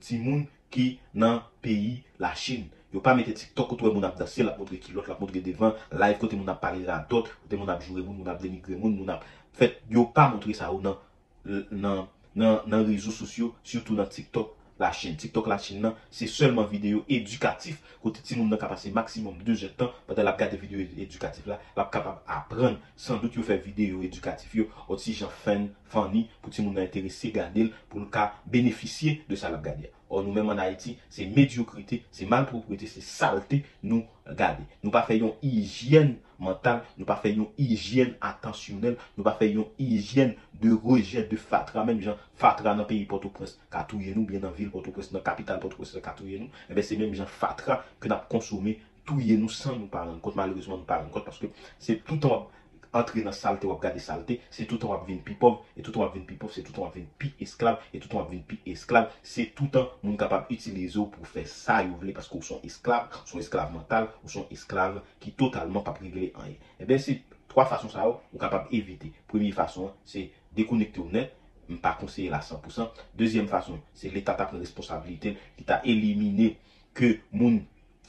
Ti 0.00 0.18
moun 0.18 0.46
ki 0.70 0.98
nan 1.14 1.42
peyi 1.62 2.02
la 2.20 2.34
Chin. 2.34 2.68
Yo 2.94 3.02
pa 3.02 3.14
mette 3.14 3.34
TikTok 3.34 3.74
kote 3.74 3.90
moun 3.90 4.04
ap 4.06 4.16
dase, 4.16 4.44
la 4.46 4.54
potre 4.54 4.78
kilot, 4.78 5.08
la 5.08 5.16
potre 5.18 5.42
devan, 5.42 5.74
live 5.92 6.18
kote 6.20 6.38
moun 6.38 6.48
ap 6.48 6.60
pale 6.62 6.84
la 6.86 7.00
dot, 7.10 7.26
kote 7.42 7.58
moun 7.58 7.72
ap 7.72 7.82
jure 7.82 8.04
moun, 8.04 8.20
moun 8.20 8.30
ap 8.30 8.40
denigre 8.40 8.78
moun, 8.78 8.94
moun 8.94 9.10
ap... 9.10 9.24
Fet, 9.54 9.80
yo 9.90 10.06
pa 10.14 10.28
montre 10.30 10.54
sa 10.54 10.70
ou 10.72 10.80
nan 10.82 12.86
rezo 12.86 13.10
sosyo, 13.14 13.52
surtout 13.62 13.98
nan 13.98 14.08
TikTok 14.10 14.54
la 14.80 14.90
chen. 14.92 15.16
TikTok 15.20 15.48
la 15.50 15.58
chen 15.62 15.82
nan, 15.84 15.96
se 16.14 16.28
selman 16.30 16.68
video 16.70 17.04
edukatif, 17.12 17.80
kote 18.02 18.22
ti 18.24 18.38
moun 18.38 18.52
nan 18.52 18.60
kapase 18.60 18.92
maksimum 18.94 19.38
2 19.46 19.58
jetan, 19.64 19.92
pate 20.08 20.26
la 20.26 20.34
gade 20.38 20.60
video 20.60 20.82
edukatif 20.82 21.48
la, 21.50 21.58
la 21.76 21.88
kapap 21.92 22.22
apren, 22.30 22.78
san 22.96 23.20
dout 23.22 23.36
yo 23.38 23.46
fe 23.46 23.58
video 23.62 24.02
edukatif 24.06 24.54
yo, 24.58 24.68
oti 24.88 25.16
jan 25.16 25.32
fen, 25.44 25.68
fani, 25.92 26.26
pou 26.42 26.54
ti 26.54 26.64
moun 26.64 26.78
nan 26.78 26.88
enterese 26.88 27.32
gade 27.34 27.66
el, 27.66 27.74
pou 27.90 28.02
nou 28.02 28.12
ka 28.12 28.32
beneficye 28.50 29.20
de 29.30 29.38
sa 29.38 29.52
la 29.52 29.62
gade 29.62 29.88
ya. 29.88 29.94
Ou 30.14 30.22
nou 30.22 30.34
menman 30.34 30.60
Haiti, 30.62 30.94
se 31.10 31.24
mediokrite, 31.26 32.02
se 32.14 32.26
malproprite, 32.30 32.86
se 32.86 33.02
salte 33.02 33.62
nou 33.82 34.04
gade. 34.38 34.62
Nou 34.84 34.94
pa 34.94 35.02
fè 35.06 35.16
yon 35.18 35.34
hijyen 35.42 36.14
mental, 36.44 36.82
nou 36.98 37.08
pa 37.08 37.16
fè 37.20 37.32
yon 37.34 37.50
hijyen 37.58 38.14
atansyonel, 38.24 38.96
nou 39.16 39.26
pa 39.26 39.34
fè 39.38 39.50
yon 39.50 39.68
hijyen 39.80 40.34
de 40.62 40.72
rejet, 40.84 41.28
de 41.30 41.38
fatra. 41.40 41.84
Mèm 41.88 42.02
jan 42.04 42.18
fatra 42.40 42.74
nan 42.76 42.88
peyi 42.88 43.06
Port-au-Prince, 43.10 43.58
katouye 43.72 44.14
nou, 44.16 44.26
bien 44.28 44.44
nan 44.44 44.54
vil 44.56 44.72
Port-au-Prince, 44.72 45.14
nan 45.14 45.24
kapital 45.26 45.60
Port-au-Prince, 45.62 46.02
katouye 46.04 46.42
nou. 46.42 46.64
Ebe 46.72 46.84
se 46.86 46.98
mèm 47.00 47.14
jan 47.16 47.30
fatra 47.30 47.80
ke 48.02 48.12
nap 48.12 48.28
konsome, 48.32 48.78
touye 49.08 49.36
nou 49.40 49.52
san 49.52 49.78
nou 49.78 49.90
paran 49.92 50.20
kote, 50.24 50.38
malouzman 50.40 50.80
nou 50.80 50.88
paran 50.88 51.10
kote, 51.14 51.28
paske 51.32 51.52
se 51.78 51.98
tout 52.04 52.30
an... 52.30 52.46
entrer 52.94 53.22
dans 53.22 53.32
saleté, 53.32 53.66
ou 53.66 53.76
garder 53.76 53.98
saleté, 53.98 54.40
c'est 54.50 54.64
tout 54.64 54.78
temps 54.78 54.98
on 54.98 55.04
vient 55.04 55.18
plus 55.18 55.34
pauvre, 55.34 55.64
et 55.76 55.82
tout 55.82 55.90
temps 55.90 56.02
on 56.02 56.08
vient 56.08 56.22
plus 56.22 56.36
pauvre, 56.36 56.52
c'est 56.52 56.62
tout 56.62 56.72
temps 56.72 56.84
on 56.84 56.88
vient 56.88 57.04
plus 57.18 57.34
esclave, 57.40 57.78
et 57.92 57.98
tout 57.98 58.08
temps 58.08 58.20
on 58.20 58.24
vient 58.24 58.40
plus 58.40 58.60
esclave, 58.64 59.10
c'est 59.22 59.54
tout 59.54 59.66
temps 59.66 59.90
moun 60.02 60.16
capable 60.16 60.46
utiliser 60.50 60.98
pour 60.98 61.26
faire 61.26 61.46
ça, 61.46 61.82
vous 61.82 61.96
voulez, 61.96 62.12
parce 62.12 62.28
que 62.28 62.34
vous 62.34 62.42
sont 62.42 62.60
esclaves, 62.62 63.08
sont 63.26 63.38
esclaves 63.38 63.72
mental, 63.72 64.08
ou 64.24 64.28
sont 64.28 64.46
esclaves 64.50 65.02
qui 65.20 65.32
totalement 65.32 65.80
pas 65.80 65.94
réglé 66.00 66.32
en 66.36 66.40
rien. 66.40 66.54
Eh 66.80 66.84
bien, 66.84 66.98
c'est 66.98 67.22
trois 67.48 67.66
façons 67.66 67.88
ça, 67.88 68.08
ou 68.08 68.38
capable 68.38 68.68
éviter. 68.72 69.12
Première 69.26 69.54
façon, 69.54 69.92
c'est 70.04 70.30
déconnecter 70.54 71.00
au 71.00 71.08
net, 71.10 71.34
pas 71.80 71.96
conseiller 71.98 72.28
la 72.28 72.40
100%. 72.40 72.88
Deuxième 73.14 73.48
façon, 73.48 73.80
c'est 73.94 74.10
l'état 74.10 74.34
ta 74.34 74.44
responsabilité, 74.46 75.36
qui 75.56 75.64
t'a 75.64 75.80
éliminé 75.84 76.58
que 76.92 77.18
moun 77.32 77.64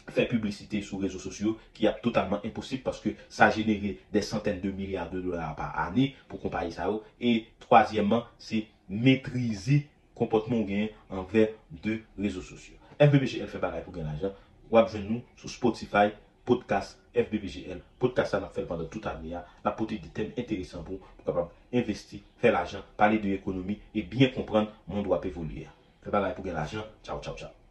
Fè 0.05 0.27
publicite 0.29 0.79
sou 0.85 1.01
rezo 1.01 1.19
sosyo 1.21 1.55
ki 1.73 1.87
ap 1.89 1.97
totalman 2.05 2.43
imposib 2.45 2.83
paske 2.85 3.15
sa 3.31 3.47
genere 3.53 3.95
de 4.13 4.21
centen 4.21 4.59
de 4.61 4.69
milyard 4.69 5.13
de 5.15 5.21
dolar 5.23 5.55
pa 5.57 5.71
ane 5.81 6.11
pou 6.29 6.37
kompaye 6.41 6.69
sa 6.75 6.91
ou. 6.91 7.01
Et 7.19 7.49
troasyèmman, 7.65 8.27
se 8.37 8.61
metrize 8.89 9.81
kompotman 10.15 10.61
gen 10.69 10.91
anver 11.09 11.55
de 11.71 11.97
rezo 12.21 12.45
sosyo. 12.45 12.77
FBBGL 13.01 13.49
fè 13.49 13.63
bagay 13.63 13.83
pou 13.87 13.97
gen 13.97 14.11
ajan. 14.13 14.37
Wap 14.69 14.93
jen 14.93 15.09
nou 15.09 15.41
sou 15.41 15.49
Spotify, 15.51 16.13
podcast 16.45 17.01
FBBGL. 17.17 17.81
Podcast 18.01 18.35
sa 18.35 18.43
nan 18.43 18.53
fèl 18.53 18.69
pandan 18.69 18.91
tout 18.93 19.09
ane 19.09 19.33
ya. 19.33 19.41
La 19.65 19.73
pote 19.73 19.97
di 19.97 20.13
tem 20.13 20.31
enteresan 20.37 20.85
pou 20.85 21.01
pou 21.01 21.31
kapab 21.31 21.73
investi, 21.73 22.21
fè 22.39 22.53
l'ajan, 22.53 22.85
pale 22.95 23.17
de 23.25 23.33
ekonomi 23.39 23.81
e 23.89 24.05
bien 24.05 24.33
kompran 24.37 24.69
moun 24.85 25.03
do 25.03 25.17
ap 25.17 25.25
evoluye. 25.25 25.65
Fè 26.05 26.13
bagay 26.13 26.37
pou 26.37 26.45
gen 26.45 26.61
ajan. 26.61 26.85
Chow 27.01 27.17
chow 27.17 27.33
chow. 27.33 27.64